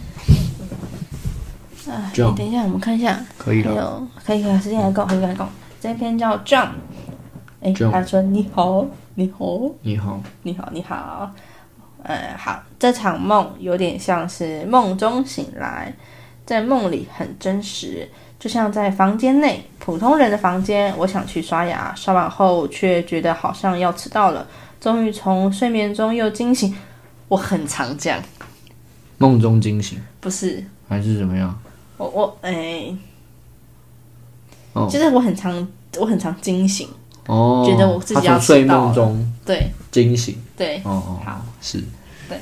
[1.90, 3.18] 啊，你等一下，我们看一下。
[3.36, 4.00] 可以了。
[4.24, 5.44] 可以可以，时间还够，时间还够。
[5.80, 6.68] 这一篇叫 Jump。
[7.60, 9.46] 哎，他说你好，你好，
[9.82, 11.30] 你好，你好，你好。
[12.02, 15.92] 呃，好，这场梦有点像是梦中醒来，
[16.46, 18.08] 在梦里很真实，
[18.40, 20.96] 就像在房间内普通人的房间。
[20.96, 24.46] 我想去刷牙，刷完后却觉得好像要迟到了。
[24.80, 26.74] 终于从睡眠中又惊醒。
[27.28, 28.20] 我很常这样，
[29.18, 31.58] 梦中惊醒，不是，还是怎么样？
[31.98, 32.94] 我我哎，
[34.72, 36.88] 哦，就是我很常我很常惊醒，
[37.26, 39.70] 哦，觉得我自己要睡梦中对。
[39.90, 41.44] 惊醒，对，哦哦，好。
[41.60, 41.82] 是，
[42.28, 42.38] 对，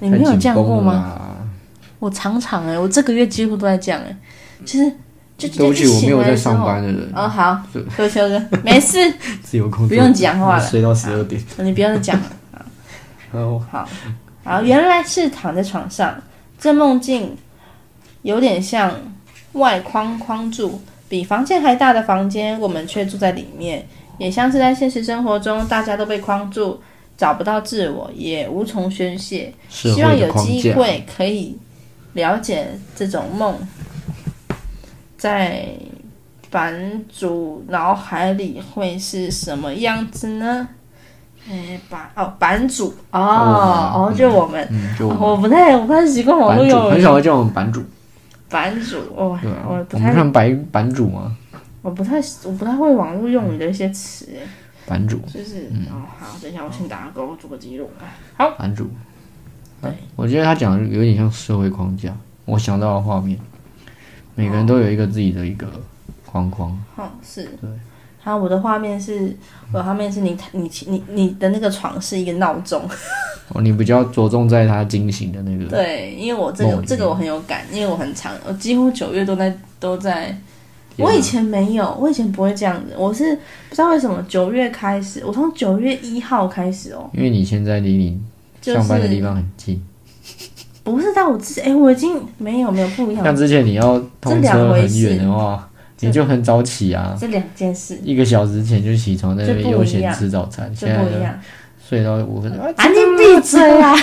[0.00, 1.18] 你没有这样过吗？
[1.98, 4.16] 我常常哎，我这个月几乎都在这样哎，
[4.66, 4.92] 其实
[5.38, 7.62] 就对不起，我没有在上班的人，哦好，
[7.96, 8.98] 休休哥没事，
[9.42, 12.26] 自由工作，不用讲话了，睡到十二点，你不要再讲了，
[13.32, 13.88] 好，好，
[14.44, 16.14] 好，原来是躺在床上，
[16.58, 17.36] 这梦境。
[18.22, 18.90] 有点像
[19.52, 20.80] 外框框住
[21.14, 23.86] 比房间还大的房间，我们却住在里面，
[24.18, 26.80] 也像是在现实生活中，大家都被框住，
[27.16, 29.54] 找不到自我，也无从宣泄。
[29.68, 31.56] 希望有机会可以
[32.14, 33.54] 了解这种梦，
[35.16, 35.68] 在
[36.50, 40.66] 版主脑海里会是什么样子呢？
[41.48, 47.80] 哎，版哦，版主哦哦，就我们，嗯，就我不太我不太习惯网络用语，很少会叫我们版主。
[48.54, 48.98] 版主。
[49.16, 51.36] 哦，对啊、我不太我们看版版主吗？
[51.82, 54.28] 我不太我不太会网络用语的一些词，
[54.86, 55.18] 版主。
[55.26, 57.90] 就是、嗯、哦，好，等一下我先打个勾，做个记录。
[58.36, 58.88] 好，版主，
[59.82, 63.36] 对，我觉得他讲的有点像社会框架，我想到的画面，
[64.36, 65.66] 每个人都有一个自己的一个
[66.24, 66.70] 框框。
[66.94, 67.68] 哦，是，对。
[68.24, 69.36] 好，我的画面是，
[69.70, 72.80] 我的画面是你你你你的那个床是一个闹钟。
[73.52, 75.66] 哦，你比较着重在他惊醒的那个。
[75.66, 80.34] 对，因为我这个这个我很有感，因为我很长，我几乎九月都在都在。
[80.96, 82.94] 我以前没有，我以前不会这样子。
[82.96, 83.34] 我是
[83.68, 87.10] 不知道为什么九月开始，我从九月一号开始哦。
[87.12, 88.18] 因为你现在离你
[88.62, 89.84] 上班的地方很近。
[90.82, 93.24] 不是，但我之前哎，我已经没有没有不一样。
[93.24, 95.68] 像之前你要通车很远的话，
[96.00, 97.16] 你就很早起啊。
[97.18, 97.98] 这两件事。
[98.02, 100.70] 一个小时前就起床，在那边悠闲吃早餐。
[100.74, 101.38] 这不一样。
[101.86, 102.72] 睡到五分钟，啊！
[102.88, 103.94] 你闭嘴啊！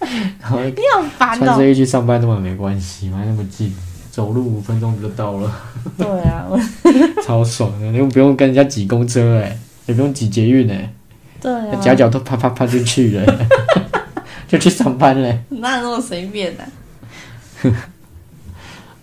[0.40, 1.44] 然后你好烦哦。
[1.44, 3.70] 穿这衣去上班根本没关系嘛，那么近，
[4.10, 5.54] 走路五分钟就到了。
[5.98, 6.46] 对啊，
[7.22, 10.90] 超爽的，你又不用跟人家挤公车哎，也不用挤捷运哎。
[11.38, 11.76] 对啊。
[11.82, 13.46] 脚脚都啪啪啪就去了，
[14.48, 15.38] 就去上班嘞。
[15.50, 17.72] 哪有那么随便呢？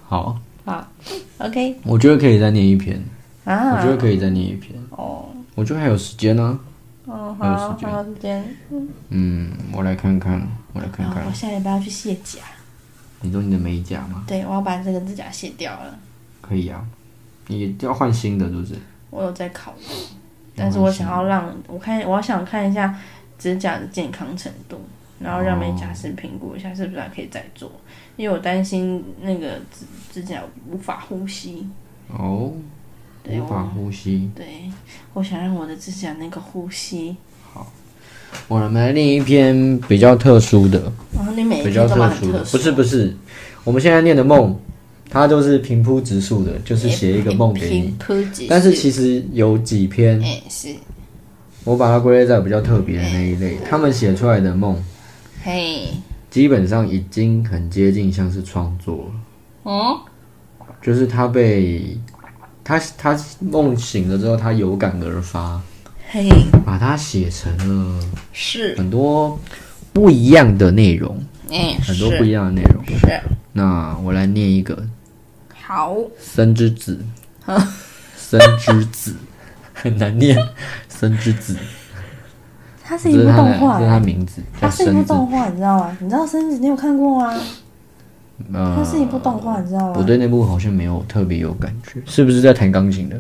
[0.08, 0.40] 好。
[0.66, 0.86] 好
[1.38, 1.76] ，OK。
[1.84, 3.02] 我觉得可以再念一篇
[3.46, 3.76] 啊。
[3.76, 5.30] 我觉得可以再念一篇哦。
[5.54, 6.60] 我觉得还有时间呢。
[7.06, 8.58] 哦，还有时间，还有时间。
[9.10, 10.42] 嗯，我来看看，
[10.74, 11.24] 我来看看。
[11.26, 12.40] 我下礼拜要去卸甲。
[13.22, 14.24] 你说你的美甲吗？
[14.28, 15.98] 对，我要把这个指甲卸掉了。
[16.42, 16.84] 可以啊，
[17.48, 18.74] 你要换新的，是不是？
[19.12, 19.86] 我有在考虑，
[20.56, 23.00] 但是我想要让我看，我想看一下
[23.38, 24.82] 指甲的健康程度，
[25.20, 27.72] 然后让美甲师评估一下是不是还可以再做，
[28.18, 30.42] 因为我担心那个指指甲
[30.72, 31.68] 无法呼吸。
[32.10, 32.52] 哦。
[33.28, 34.46] 无法呼吸，对，
[35.16, 37.18] 我想让我的指甲能够呼吸。
[37.52, 37.74] 好，
[38.48, 40.80] 我们来念一篇比较特殊的。
[41.18, 42.44] 哦，你每一篇都蛮特殊的。
[42.44, 43.18] 不是不是，
[43.64, 44.56] 我们现在念的梦，
[45.10, 47.96] 它都是平铺直述的，就是写一个梦给你。
[48.48, 50.76] 但是其实有几篇，是，
[51.64, 53.58] 我把它归类在比较特别的那一类。
[53.68, 54.80] 他们写出来的梦，
[55.44, 55.88] 嘿，
[56.36, 59.72] 基本上已经很接近像是创作了。
[59.72, 59.98] 嗯，
[60.82, 61.98] 就是他被。
[62.62, 65.62] 他他梦醒了之后，他有感而发，
[66.10, 66.28] 嘿，
[66.66, 68.76] 把它写成了是。
[68.76, 69.40] 很多
[69.94, 72.84] 不一样的内容，嗯，很多不一样的内容。
[72.88, 73.22] 是，
[73.54, 74.84] 那我来念一个，
[75.54, 77.00] 好，生之子，
[78.18, 79.16] 生之子。
[79.74, 80.36] 很难念，
[80.90, 81.56] 生之子，
[82.88, 85.98] 它是一部动画，这是它名字，它是一部动画，你知道吗？
[86.00, 87.34] 你知道森子，你有看过吗？
[88.54, 89.94] 呃，它是一部动画，你知道吗？
[89.98, 93.20] 我对那部好像没有特别有感觉，是不是在弹钢琴的？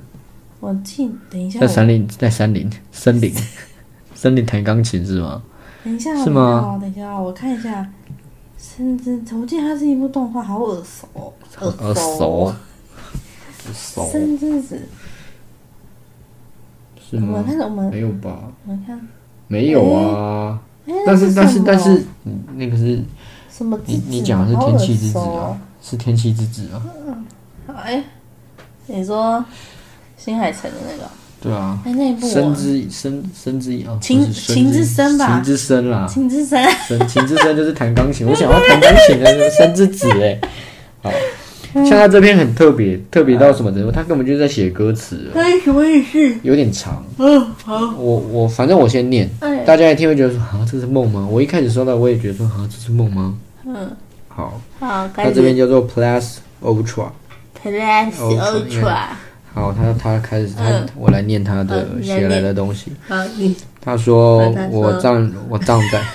[0.59, 3.33] 我记，等一下，在山林， 在山林，森林，
[4.13, 5.41] 森林弹钢琴是吗？
[5.83, 6.77] 等一下，是吗？
[6.79, 7.89] 等一下，我看一下。
[8.57, 12.55] 甚至我记得它是一部动画，好耳熟，耳熟，耳
[13.73, 14.09] 熟。
[14.11, 14.81] 甚至是，
[17.11, 17.37] 是吗？
[17.37, 18.51] 我看我们没有吧？
[18.65, 18.99] 我们看
[19.47, 20.59] 没有啊。
[21.05, 22.03] 但是但是但是，
[22.55, 22.99] 那个是
[23.51, 23.79] 什么？
[23.85, 25.57] 你你讲的是天气之子啊？
[25.81, 26.81] 是天气之子啊？
[27.07, 27.25] 嗯，
[27.75, 28.03] 哎，
[28.87, 29.43] 你说
[30.17, 31.09] 新海诚的那个？
[31.41, 31.79] 对啊。
[31.85, 32.27] 哎，那一部。
[32.27, 34.53] 声之生生之啊，情情之？
[34.53, 35.17] 情之生
[35.89, 36.07] 啦。
[36.07, 36.63] 情之生。
[37.07, 40.39] 情之生就是弹钢琴，我想要弹钢琴的 生之子哎。
[41.01, 41.11] 好，
[41.83, 43.91] 像他这篇很特别，特别到什么程度？
[43.91, 45.29] 他根本就是在写歌词。
[45.35, 46.35] 哎，什么意思？
[46.41, 47.03] 有点长。
[47.17, 47.93] 嗯，好。
[47.97, 49.29] 我我反正我先念。
[49.65, 51.27] 大家一听会觉得说啊，这是梦吗？
[51.29, 53.35] 我一开始收到，我也觉得说啊，这是梦吗？
[53.65, 53.91] 嗯，
[54.29, 57.09] 好，好，他这边叫做 Plus Ultra。
[57.61, 58.97] Plus Ultra。
[59.53, 60.63] 好，他他开始他
[60.97, 63.15] 我来念他的写来的东西好。
[63.81, 66.01] 他说我站我站在。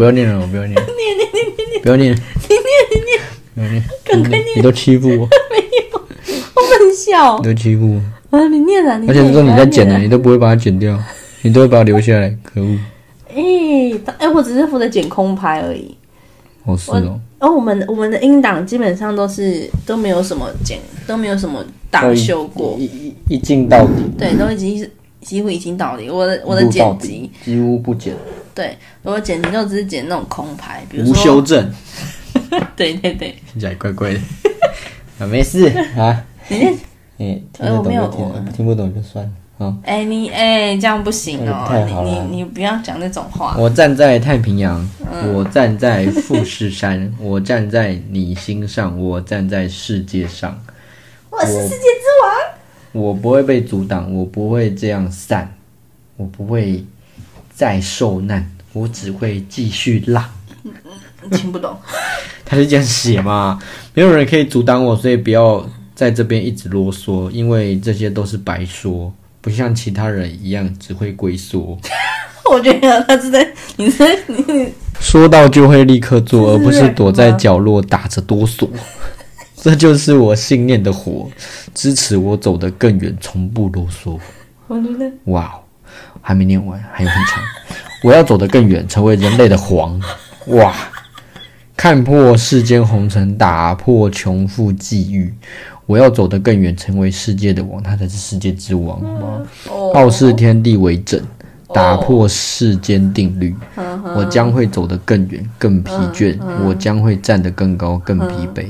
[0.00, 0.72] 不要念了， 我不要念。
[0.72, 2.10] 念念念念念，不要念。
[2.10, 3.20] 你念你念，
[3.54, 3.84] 不要念。
[4.02, 4.44] 赶快念。
[4.56, 5.28] 你都欺负我。
[5.52, 5.58] 没
[5.92, 6.00] 有，
[6.54, 7.36] 我很小。
[7.36, 8.38] 你都欺负我。
[8.38, 9.06] 啊，你念啊，你。
[9.06, 10.98] 而且说你在剪呢，你都不会把它剪掉，
[11.42, 12.78] 你都会把它留下来，可恶。
[13.28, 15.94] 哎，哎，我只是负责剪空拍而已。
[16.64, 17.20] 哦，是哦。
[17.40, 23.92] 哦，我们我们的音档基本上都是都没有什么剪，都没有什么大修过，一一一镜到底。
[24.16, 24.90] 对，都已经是
[25.20, 26.08] 几乎已经到底。
[26.08, 28.14] 我的我的剪辑几乎不剪。
[28.54, 31.72] 对，我剪辑就只是剪那种空拍，比如说无修正。
[32.76, 34.20] 对对对，听起来怪怪的。
[35.18, 36.24] 啊，没事啊。
[36.48, 36.78] 你
[37.16, 39.30] 你听得懂就听，听不懂就算了。
[39.58, 39.76] 好。
[39.84, 41.68] 哎，你哎，这样不行哦。
[41.86, 43.54] 你你你不要讲那种话。
[43.58, 44.88] 我站在太平洋，
[45.34, 50.58] 我站在富士山，我站在你心上，我站在世界上。
[51.30, 53.04] 我是世界之王。
[53.04, 55.54] 我不会被阻挡，我不会这样散，
[56.16, 56.84] 我不会。
[57.60, 60.24] 再受难，我只会继续浪。
[61.30, 61.76] 听不懂，
[62.42, 63.58] 他是这样写嘛？
[63.92, 71.78] 没有人可以阻挡我，所以不要在这边一直啰嗦，因为这些都是白说，不像其他人一样只会龟缩。
[72.50, 73.46] 我觉得他是在，
[73.76, 78.66] 你在你说到就会立刻做，而不是躲在角落打着哆嗦。
[79.60, 81.30] 这就是我信念的火，
[81.74, 84.18] 支持我走得更远，从不啰嗦。
[84.66, 85.60] 我觉得，哇。
[86.20, 87.42] 还没念完，还有很长。
[88.02, 90.00] 我要走得更远，成为人类的皇。
[90.46, 90.74] 哇！
[91.76, 95.32] 看破世间红尘，打破穷富际遇。
[95.86, 99.42] 我要走得更远，成为世界的王，他才是世界之王吗？
[99.94, 101.22] 傲视天地为枕，
[101.74, 103.56] 打破世间定律。
[104.14, 106.38] 我将会走得更远，更疲倦。
[106.64, 108.66] 我将会站得更高，更疲惫。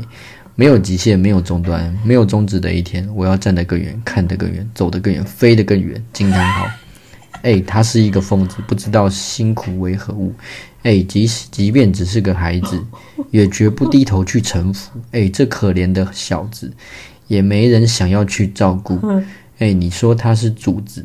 [0.54, 3.08] 没有极限，没有终端，没有终止的一天。
[3.14, 6.00] 我要站得更远，看得更远，走得更远，飞得更远。
[6.12, 6.66] 惊叹号！
[7.42, 10.34] 哎，他是一个疯子，不知道辛苦为何物。
[10.82, 12.84] 哎，即使即便只是个孩子，
[13.30, 14.98] 也绝不低头去臣服。
[15.12, 16.72] 哎，这可怜的小子，
[17.26, 18.98] 也没人想要去照顾。
[19.58, 21.04] 哎，你说他是主子，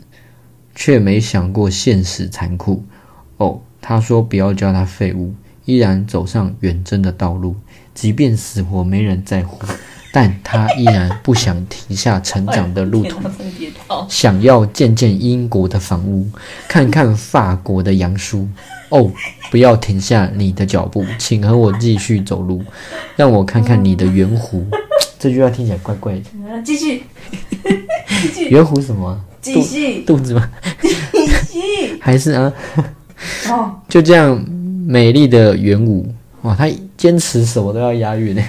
[0.74, 2.84] 却没想过现实残酷。
[3.38, 5.34] 哦，他说不要叫他废物，
[5.66, 7.56] 依然走上远征的道路，
[7.94, 9.66] 即便死活没人在乎。
[10.16, 13.20] 但他依然不想停下成长的路途，
[14.07, 16.26] 想要见见英国的房屋，
[16.70, 18.47] 看看法国的杨树。
[18.88, 19.11] 哦，
[19.51, 22.63] 不要停下你的脚步，请和我继续走路，
[23.18, 24.63] 让我看看你的圆弧。
[25.20, 26.22] 这句话听起来怪怪的。
[26.63, 27.03] 继续，
[28.22, 28.47] 继续。
[28.47, 29.22] 圆弧什么？
[29.41, 29.99] 继续。
[30.03, 30.49] 肚子吗？
[30.82, 31.99] 继续。
[31.99, 32.53] 还是啊？
[33.49, 34.41] 哦，就这样，
[34.88, 36.07] 美丽的圆舞。
[36.43, 38.41] 哇，他坚持什么都要押韵呢。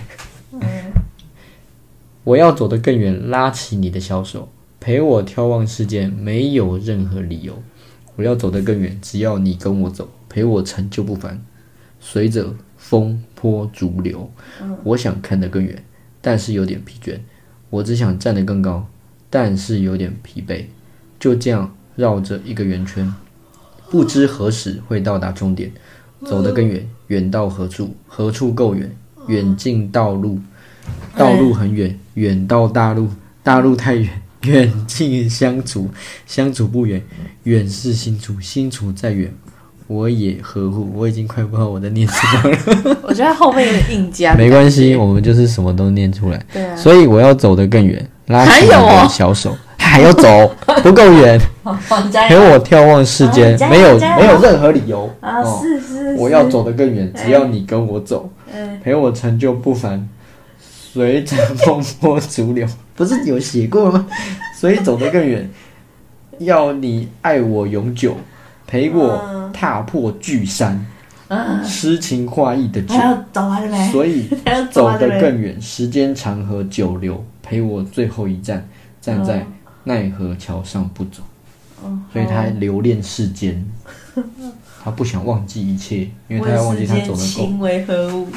[2.26, 4.48] 我要走得更远，拉起你的小手，
[4.80, 7.62] 陪我眺望世界，没有任何理由。
[8.16, 11.40] 我要走得更远，只要你跟我走，陪我成就不凡。
[12.00, 14.28] 随着风波逐流，
[14.82, 15.84] 我想看得更远，
[16.20, 17.20] 但是有点疲倦。
[17.70, 18.88] 我只想站得更高，
[19.30, 20.64] 但是有点疲惫。
[21.20, 23.14] 就这样绕着一个圆圈，
[23.88, 25.70] 不知何时会到达终点。
[26.24, 27.94] 走得更远，远到何处？
[28.08, 28.90] 何处够远？
[29.28, 30.40] 远近道路。
[31.16, 33.08] 道路很远，远到大陆，
[33.42, 34.08] 大陆太远，
[34.42, 35.88] 远近相处，
[36.26, 37.02] 相处不远，
[37.44, 39.32] 远是心处，心处再远，
[39.86, 40.92] 我也呵护。
[40.94, 42.98] 我已经快不知道我在念什么了。
[43.08, 44.34] 我觉得后面有点硬加。
[44.34, 46.40] 没关系，我们就是什么都念出来。
[46.52, 46.76] 对啊。
[46.76, 50.28] 所以我要走得更远，拉起你的小手， 还要走
[50.82, 51.40] 不够远，
[52.28, 55.42] 陪我眺望世间，没有没有任何理由啊！
[55.42, 58.28] 是是，我要走得更远，只要你跟我走，
[58.82, 60.06] 陪我成就不凡。
[60.96, 64.06] 随着风波逐流，不是有写过吗？
[64.58, 65.46] 所以走得更远，
[66.38, 68.16] 要你爱我永久，
[68.66, 70.86] 陪我踏破巨山，
[71.62, 72.94] 诗情画意的久。
[73.92, 74.26] 所以
[74.72, 78.66] 走得更远，时间长河久流，陪我最后一站，
[78.98, 79.46] 站在
[79.84, 81.20] 奈何桥上不走。
[82.10, 83.62] 所以他留恋世间，
[84.82, 87.18] 他不想忘记一切，因为他要忘记他走的够。
[87.18, 88.28] 情为何物？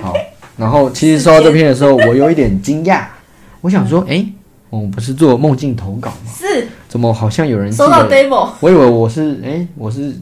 [0.00, 0.14] 好。
[0.56, 3.04] 然后，其实收到这篇的时候，我有一点惊讶。
[3.60, 4.24] 我想说，哎，
[4.70, 6.32] 我们不是做梦境投稿吗？
[6.34, 6.66] 是。
[6.88, 8.50] 怎么好像有人收到 demo？
[8.60, 10.14] 我以为我是，哎，我是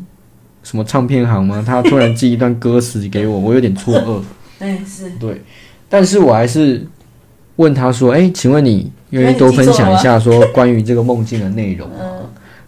[0.63, 1.63] 什么唱片行吗？
[1.65, 4.21] 他突然寄一段歌词给我， 我有点错愕。
[4.59, 5.11] 对，是。
[5.21, 5.41] 对，
[5.89, 6.85] 但是我还是
[7.57, 11.97] 问他说，哎，请问你愿意多分享一下说关于这个梦境的内容吗？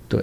[0.08, 0.22] 对。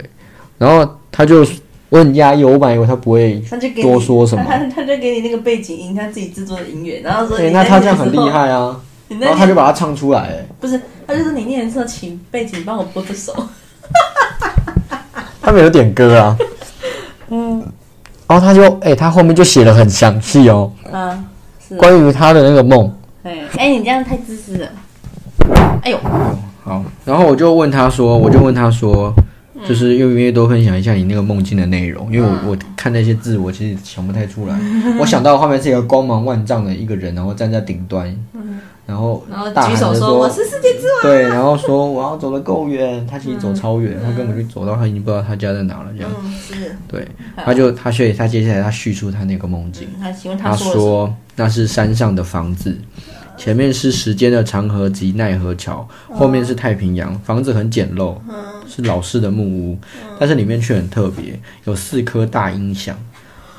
[0.57, 1.45] 然后他就。
[1.93, 3.39] 我很压抑，我本来以为他不会
[3.79, 8.81] 多说什么，他 他就给你那个背景音，他自己制作的音乐，然后说，那他这样很厉害啊，
[9.19, 13.31] 然后他就把它唱出来，不是，他就说你念的时候，请背景帮我播这首，
[15.39, 16.35] 他没有点歌啊，
[17.29, 17.63] 嗯，
[18.27, 21.23] 然后他就，哎，他后面就写的很详细哦，啊，
[21.69, 21.75] 是。
[21.75, 22.91] 关于他的那个梦，
[23.21, 24.67] 哎，哎，你这样太自私了，
[25.83, 25.99] 哎呦，
[26.63, 29.13] 好，然后我就问他说，我就问他说。
[29.67, 32.11] 就是愿不愿意多分享一下你那个梦境的内容？
[32.11, 34.59] 因为我我看那些字，我其实想不太出来。
[34.99, 38.13] 我想到画面是一个光芒万丈的一个人，然后站在顶端，
[38.85, 43.07] 然后大喊着说：“我是世界之王。”对，然后说我要走得够远。
[43.07, 45.85] 他其实走超远，他根本就走到他已经不知道他家在哪了。
[45.97, 46.11] 这样，
[46.87, 47.07] 对，
[47.37, 49.87] 他就他所以他接下来他叙述他那个梦境。
[50.37, 52.77] 他说那是山上的房子。
[53.37, 57.17] 前面是时间的长河及奈何桥，后面是太平洋。
[57.21, 58.17] 房子很简陋，
[58.67, 59.77] 是老式的木屋，
[60.19, 62.97] 但是里面却很特别，有四颗大音响，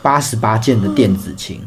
[0.03, 1.61] 八十八件的电子琴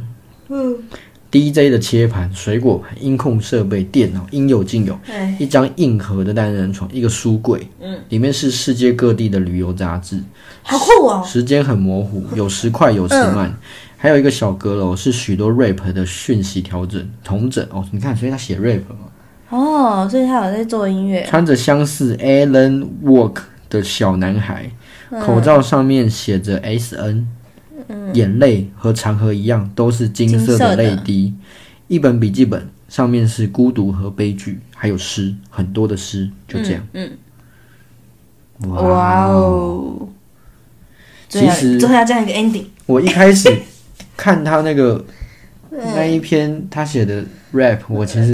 [1.32, 4.98] ，DJ 的切盘、水果盘、音控设备、电脑，应有尽有。
[5.38, 7.68] 一张硬核的单人床，一个书柜，
[8.10, 10.20] 里面是世界各地的旅游杂志。
[10.64, 11.24] 好酷哦！
[11.26, 13.56] 时间很模糊， 有时快，有时慢。
[14.00, 19.08] 还有一个小阁楼是许多 rap 的讯息调整同整哦，你看，所以他写 rap 嘛。
[19.50, 21.26] 哦，所以他有在做音乐。
[21.30, 23.38] 穿着相似 Alan Walk
[23.70, 24.70] 的小男孩，
[25.10, 27.28] 嗯、口罩上面写着 SN，、嗯、
[28.14, 31.34] 眼泪和长河一样，都是金色的泪滴。
[31.88, 36.88] 一本笔记本上面是孤独和悲剧，还有诗，很多的诗，就这样。
[36.94, 37.10] 嗯。
[38.64, 40.10] 嗯哇哦！
[41.30, 42.66] 其实最后要这样一个 ending。
[42.86, 43.54] 我一开始。
[44.18, 45.06] 看他那个
[45.70, 47.24] 那一篇他写的
[47.54, 48.34] rap，我其实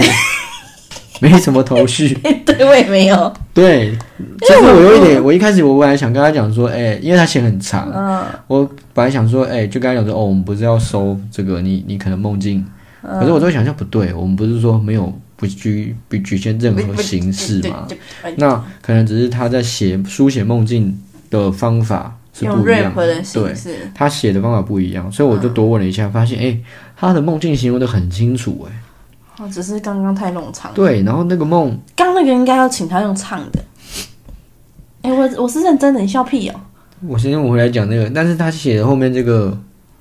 [1.20, 2.14] 没什么头绪。
[2.46, 3.34] 对，我也没有。
[3.52, 3.94] 对，
[4.40, 12.64] 其实我有一点，我一开始我本来想跟他讲说，哎、欸，因为他写很长，嗯，我本来想说，哎、欸，就跟他讲说，哦，我们不是要收这个，你你可能梦境，
[13.02, 17.86] 可是我都会想象不对，我们不是说没有不局不局限任何形式嘛，
[18.36, 22.16] 那可能只是他在写书写梦境的方法。
[22.36, 23.54] 是不一样的，对，
[23.94, 26.64] 他写的方法不一样，所以我就多问了一下，发现哎、欸，
[26.96, 28.82] 他的梦境形容的很清楚，哎，
[29.38, 30.74] 哦，只是刚刚太冗长。
[30.74, 33.64] 对，然后那个梦，刚那个应该要请他用唱的。
[35.02, 36.60] 哎、欸，我我是认真的，你笑屁哦。
[37.06, 39.58] 我先我回来讲那个，但是他写的后面这个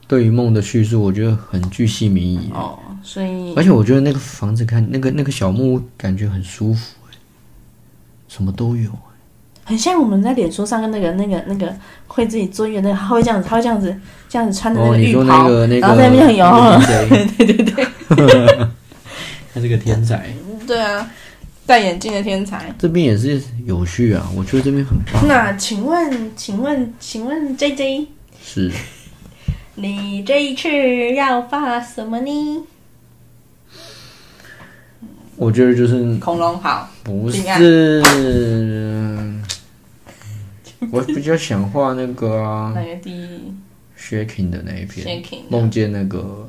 [0.08, 6.96] 对于梦的叙述，我觉得很具细靡遗哦，所以而且我觉得那个房子看那个那个小木屋感觉很舒服，
[8.28, 8.90] 什么都有。
[9.66, 11.74] 很像我们在脸书上跟那个、那个、那个
[12.06, 13.96] 会自己做音乐那个，他会这样子，他会这样子，
[14.28, 18.68] 这样子穿的那个浴袍，然后在那边很摇，对对对，
[19.54, 20.34] 他是个天才。
[20.68, 21.10] 对啊，
[21.66, 22.74] 戴眼镜的天才。
[22.78, 25.28] 这边也是有序啊，我觉得这边很棒。
[25.28, 28.08] 那请问，请问，请问 JJ
[28.44, 28.72] 是？
[29.76, 30.70] 你这一次
[31.16, 32.64] 要发什么呢？
[35.36, 38.04] 我觉得就是恐龙好，不是。
[40.92, 43.52] 我比较想画那个啊，哪个第一
[43.98, 46.48] ？Shaking 的那一篇，梦见那个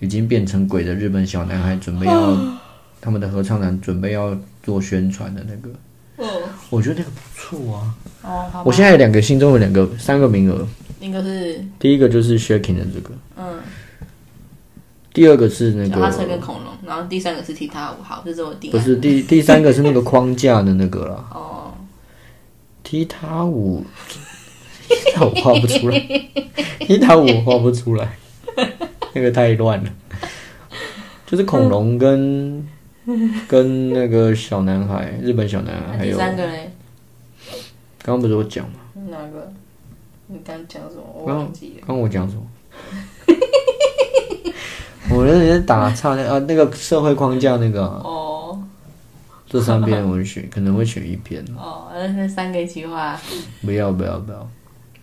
[0.00, 2.36] 已经变成鬼的日本小男孩，准备要
[3.02, 5.70] 他们的合唱团准备要做宣传的那个。
[6.16, 7.94] 哦，我觉得那个不错啊。
[8.22, 8.62] 哦，好。
[8.64, 10.66] 我现在有两个，心中有两个，三个名额。
[11.00, 13.58] 一个是第一个就是 Shaking 的这个，嗯。
[15.12, 15.96] 第二个是那个。
[15.96, 18.70] 脚踏车跟恐龙，然后第三个是踢踏舞，好，这是我第。
[18.70, 21.26] 不是第第三个是那个框架的那个了。
[21.34, 21.74] 哦。
[22.84, 23.84] 踢踏舞，
[24.86, 25.98] 踢踏舞画不出来，
[26.80, 28.16] 踢踏舞画不出来，
[29.14, 29.90] 那个太乱了。
[31.26, 32.68] 就是恐龙跟、嗯、
[33.48, 36.70] 跟那个小男孩，日本小男孩，还有第三个嘞。
[38.04, 38.74] 刚刚不是我讲吗？
[39.10, 39.52] 哪个？
[40.28, 41.02] 你刚讲什么？
[41.14, 41.84] 我忘记了。
[41.86, 42.42] 刚刚我讲什么？
[45.10, 48.00] 我那是打岔那啊，那个社会框架那个、啊。
[48.04, 48.62] 哦。
[49.46, 51.44] 这三篇我选，可能会选一篇。
[51.58, 53.20] 哦，那三个一起画。
[53.62, 54.48] 不要不要不要。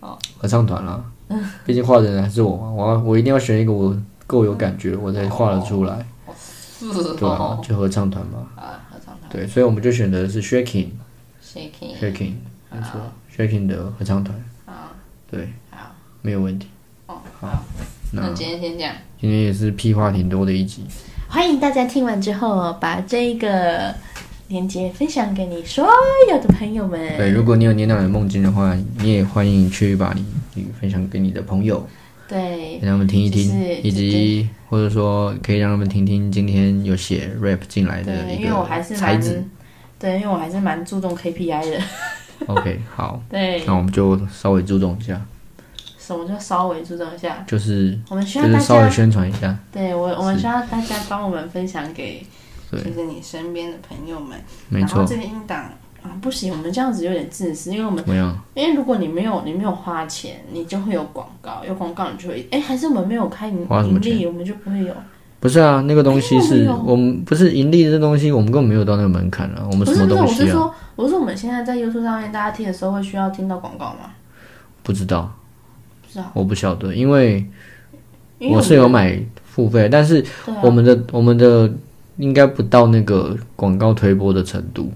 [0.00, 0.18] 哦。
[0.38, 1.04] 合唱团啦。
[1.28, 1.40] 嗯。
[1.64, 3.96] 毕竟画的人还是我嘛，我我一定要选一个我
[4.26, 6.04] 够有感觉，我才画得出来。
[6.80, 8.48] 对啊，就合唱团嘛。
[8.56, 9.30] 啊，合唱团。
[9.30, 10.88] 对，所以我们就选择的是 Shaking。
[11.44, 11.98] Shaking。
[12.00, 12.32] Shaking。
[12.72, 13.00] 没错
[13.36, 14.36] ，Shaking 的合唱团。
[14.66, 14.92] 啊。
[15.30, 15.48] 对。
[15.70, 15.94] 好。
[16.22, 16.68] 没有问题。
[17.06, 17.20] 哦。
[17.40, 17.64] 好。
[18.12, 18.94] 那今天先这样。
[19.20, 20.84] 今天也是屁话挺多的一集。
[21.28, 23.94] 欢迎大家听完之后，把这个
[24.48, 25.86] 链接分享给你所
[26.30, 26.98] 有的朋友们。
[27.16, 30.24] 对，如果你有年老的梦境的话，你也欢迎去把你
[30.54, 31.86] 你分享给你的朋友。
[32.30, 32.78] 对。
[32.80, 38.50] 让他们听一听，就是、以及或者说可以让他们听听今天有写 rap 进来的一个
[38.96, 39.44] 才子。
[39.98, 41.82] 对，因为我还是蛮注重 KPI 的。
[42.46, 43.20] OK， 好。
[43.28, 43.62] 对。
[43.66, 45.20] 那我们就稍微注重一下。
[45.98, 47.44] 什么叫稍微注重一下？
[47.46, 49.56] 就是我们需要大家稍微宣传一下。
[49.70, 52.26] 对我，我们需要大家帮我们分享给，
[52.72, 54.38] 就是你身边的朋友们。
[54.68, 55.04] 没错。
[55.04, 55.70] 这个音档
[56.02, 58.02] 啊，不行，我们这样子有点自私，因为我们
[58.54, 64.94] 因为如果你没有你没有花钱，你就会有广告，有广告你就会哎，还是我们没有开盈盈利，我们就不会有。
[65.40, 69.66] 不是啊，那个东西是我们不是盈利这东西，我们根本没有到那个门槛啊。
[69.70, 70.26] 我们什么东西啊？
[70.26, 74.12] 不是，不是，我是说，我是说我们现在在 YouTube 上面，大家听的时候会需要听到广告吗？
[74.82, 75.32] 不知道。
[76.34, 77.46] 我不晓得，因为
[78.40, 80.24] 我是有买付费，但是
[80.60, 81.70] 我们的、啊、我们的
[82.16, 84.90] 应该不到那个广告推播的程度，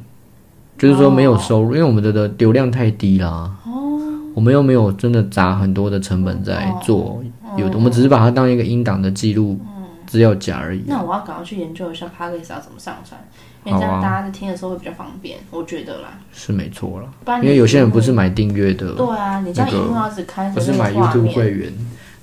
[0.76, 3.50] 就是说没有收入，哦、因为我们的的流量太低啦。
[3.66, 4.00] 哦，
[4.34, 9.58] 我们又没有真的砸很多的成本在做，哦、有的我们只是把它当一个音档的记录
[10.06, 10.82] 资料夹而已。
[10.86, 13.20] 那我要赶快去研究一下 p a d c a s t 要怎么上传。
[13.66, 17.38] 因为这样大家在听的时候会比较方便，啊、我觉得啦，是没错啦。
[17.40, 21.72] 因为有些人不是买订阅的，对啊，你这样萤幕要只开，不是买 YouTube 会员，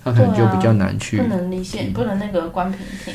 [0.03, 3.11] 他可能就比较难去，不能离线，不能那个关屏听，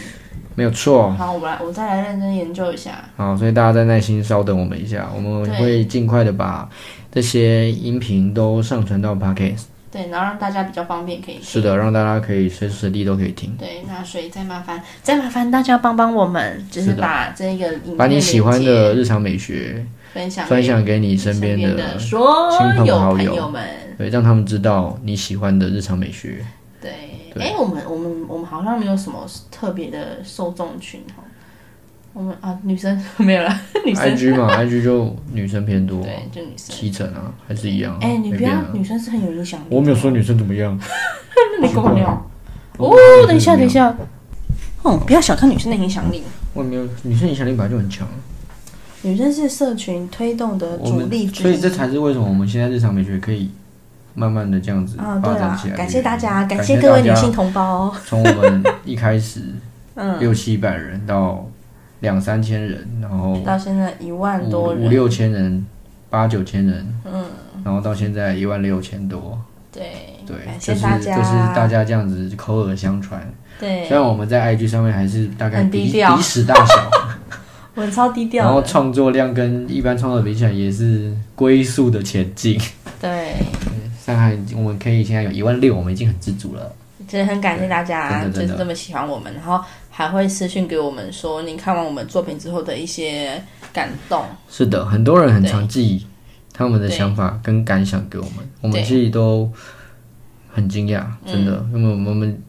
[0.56, 1.12] 没有错。
[1.12, 3.04] 好，我来，我再来认真研究一下。
[3.16, 6.68] 好，所以大家再耐心稍等我们一下，我们会尽快的把
[7.12, 9.64] 这些音频都上传到 Podcast。
[9.88, 11.44] 对，然后让大家比较方便可以听。
[11.44, 13.54] 是的，让大家可以随时随地都可以听。
[13.56, 22.20] 对，那所以再麻烦，再麻烦大家帮帮我们，就是把这个影片把你喜欢的日常美学分享分享给你身边的所
[22.84, 23.62] 有朋友们，
[23.96, 26.44] 对，让他们知道你喜欢的日常美学。
[26.80, 31.22] 对，哎，我们我们我们好像没有什么特别的受众群哈。
[32.12, 34.04] 我们啊，女生 没有了，女生。
[34.04, 37.98] I G 嘛，I G 就女生偏多，对，就女生七成啊，还是一样。
[38.00, 39.64] 哎，你不要，女生是很有影响力。
[39.68, 40.78] 我没有说女生怎么样。
[41.60, 42.08] 那你跟我聊。
[42.78, 42.96] 哦，
[43.26, 43.94] 等一下，等一下。
[44.82, 46.22] 哦，不要小看女生的影响力。
[46.54, 48.08] 我没有，女生影响力本来就很强。
[49.02, 53.50] 女生是社群推动的主力，所以这才是为什么我们现在日常美学可以
[54.16, 55.76] 慢慢的这样子发展起来。
[55.76, 57.94] 感谢大家，感谢各位女性同胞。
[58.04, 59.42] 从我们一开始，
[59.94, 61.46] 嗯，六七百人到。
[62.00, 65.64] 两三千人，然后到现在一万多人，五六千人，
[66.10, 67.24] 八九千人，嗯，
[67.64, 69.40] 然后到现在一万六千多，
[69.72, 73.26] 对对，谢谢大家，就是就是大家这样子口耳相传，
[73.58, 76.90] 对，虽然我们在 IG 上面还是大概比鼻屎大小，
[77.74, 82.60] 我们超低调，然后创作量跟一般创作比起来也是龟速的前进，
[83.00, 83.36] 对，
[84.06, 86.72] 上海我们可以现在有一万六，我们已经很知足了。
[87.08, 89.60] 真的很感谢大家，就是这么喜欢我们，然后
[89.90, 93.42] 还会私信给我们说，你看完我们作品之后的一些
[93.72, 94.24] 感动。
[94.48, 96.06] 是的，很多人很常寄
[96.52, 99.50] 他们的想法跟感想给我们，我们自己都
[100.52, 102.40] 很惊讶，真的，因为我们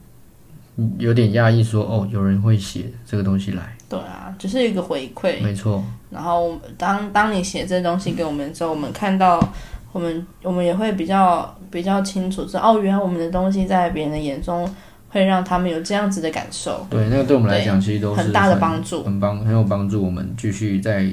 [0.99, 3.75] 有点压抑，说哦，有人会写这个东西来。
[3.89, 5.83] 对啊，只是一个回馈，没错。
[6.11, 9.41] 然后当当你写这东西给我们之后，我们看到。
[9.91, 14.69] 我们我们也会比较比较清楚，说哦，原来我们的东西在别人的眼中
[15.09, 16.85] 会让他们有这样子的感受。
[16.89, 20.03] 对，那个对我们来讲，其实都是很大的帮助，很帮很有帮助。
[20.03, 21.05] 我们继续在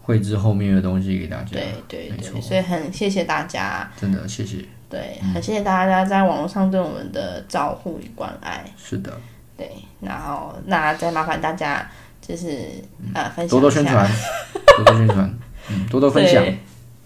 [0.00, 1.50] 绘制后面的东西给大家。
[1.50, 4.58] 对对对，所以很谢谢大家，真的谢谢。
[4.88, 8.64] 对，很谢谢大家在网络上对我们的照顾与关爱。
[8.76, 9.12] 是的，
[9.56, 9.68] 对，
[10.00, 11.84] 然后那再麻烦大家
[12.20, 12.68] 就是
[13.12, 14.08] 啊，分享多多宣传，
[14.76, 15.34] 多多宣传，
[15.68, 16.44] 嗯，多多分享，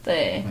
[0.04, 0.44] 对。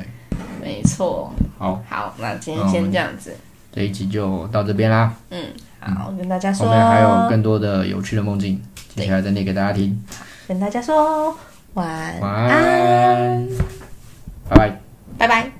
[0.67, 3.35] 没错，好，好，那今天先这样子，
[3.71, 5.13] 这一集就到这边啦。
[5.29, 5.45] 嗯，
[5.79, 8.61] 好，跟大家说，后面还有更多的有趣的梦境，
[8.95, 10.03] 接下来再念给大家听。
[10.47, 11.35] 跟大家说
[11.73, 13.47] 晚安，晚安，
[14.49, 14.79] 拜拜，
[15.17, 15.51] 拜拜。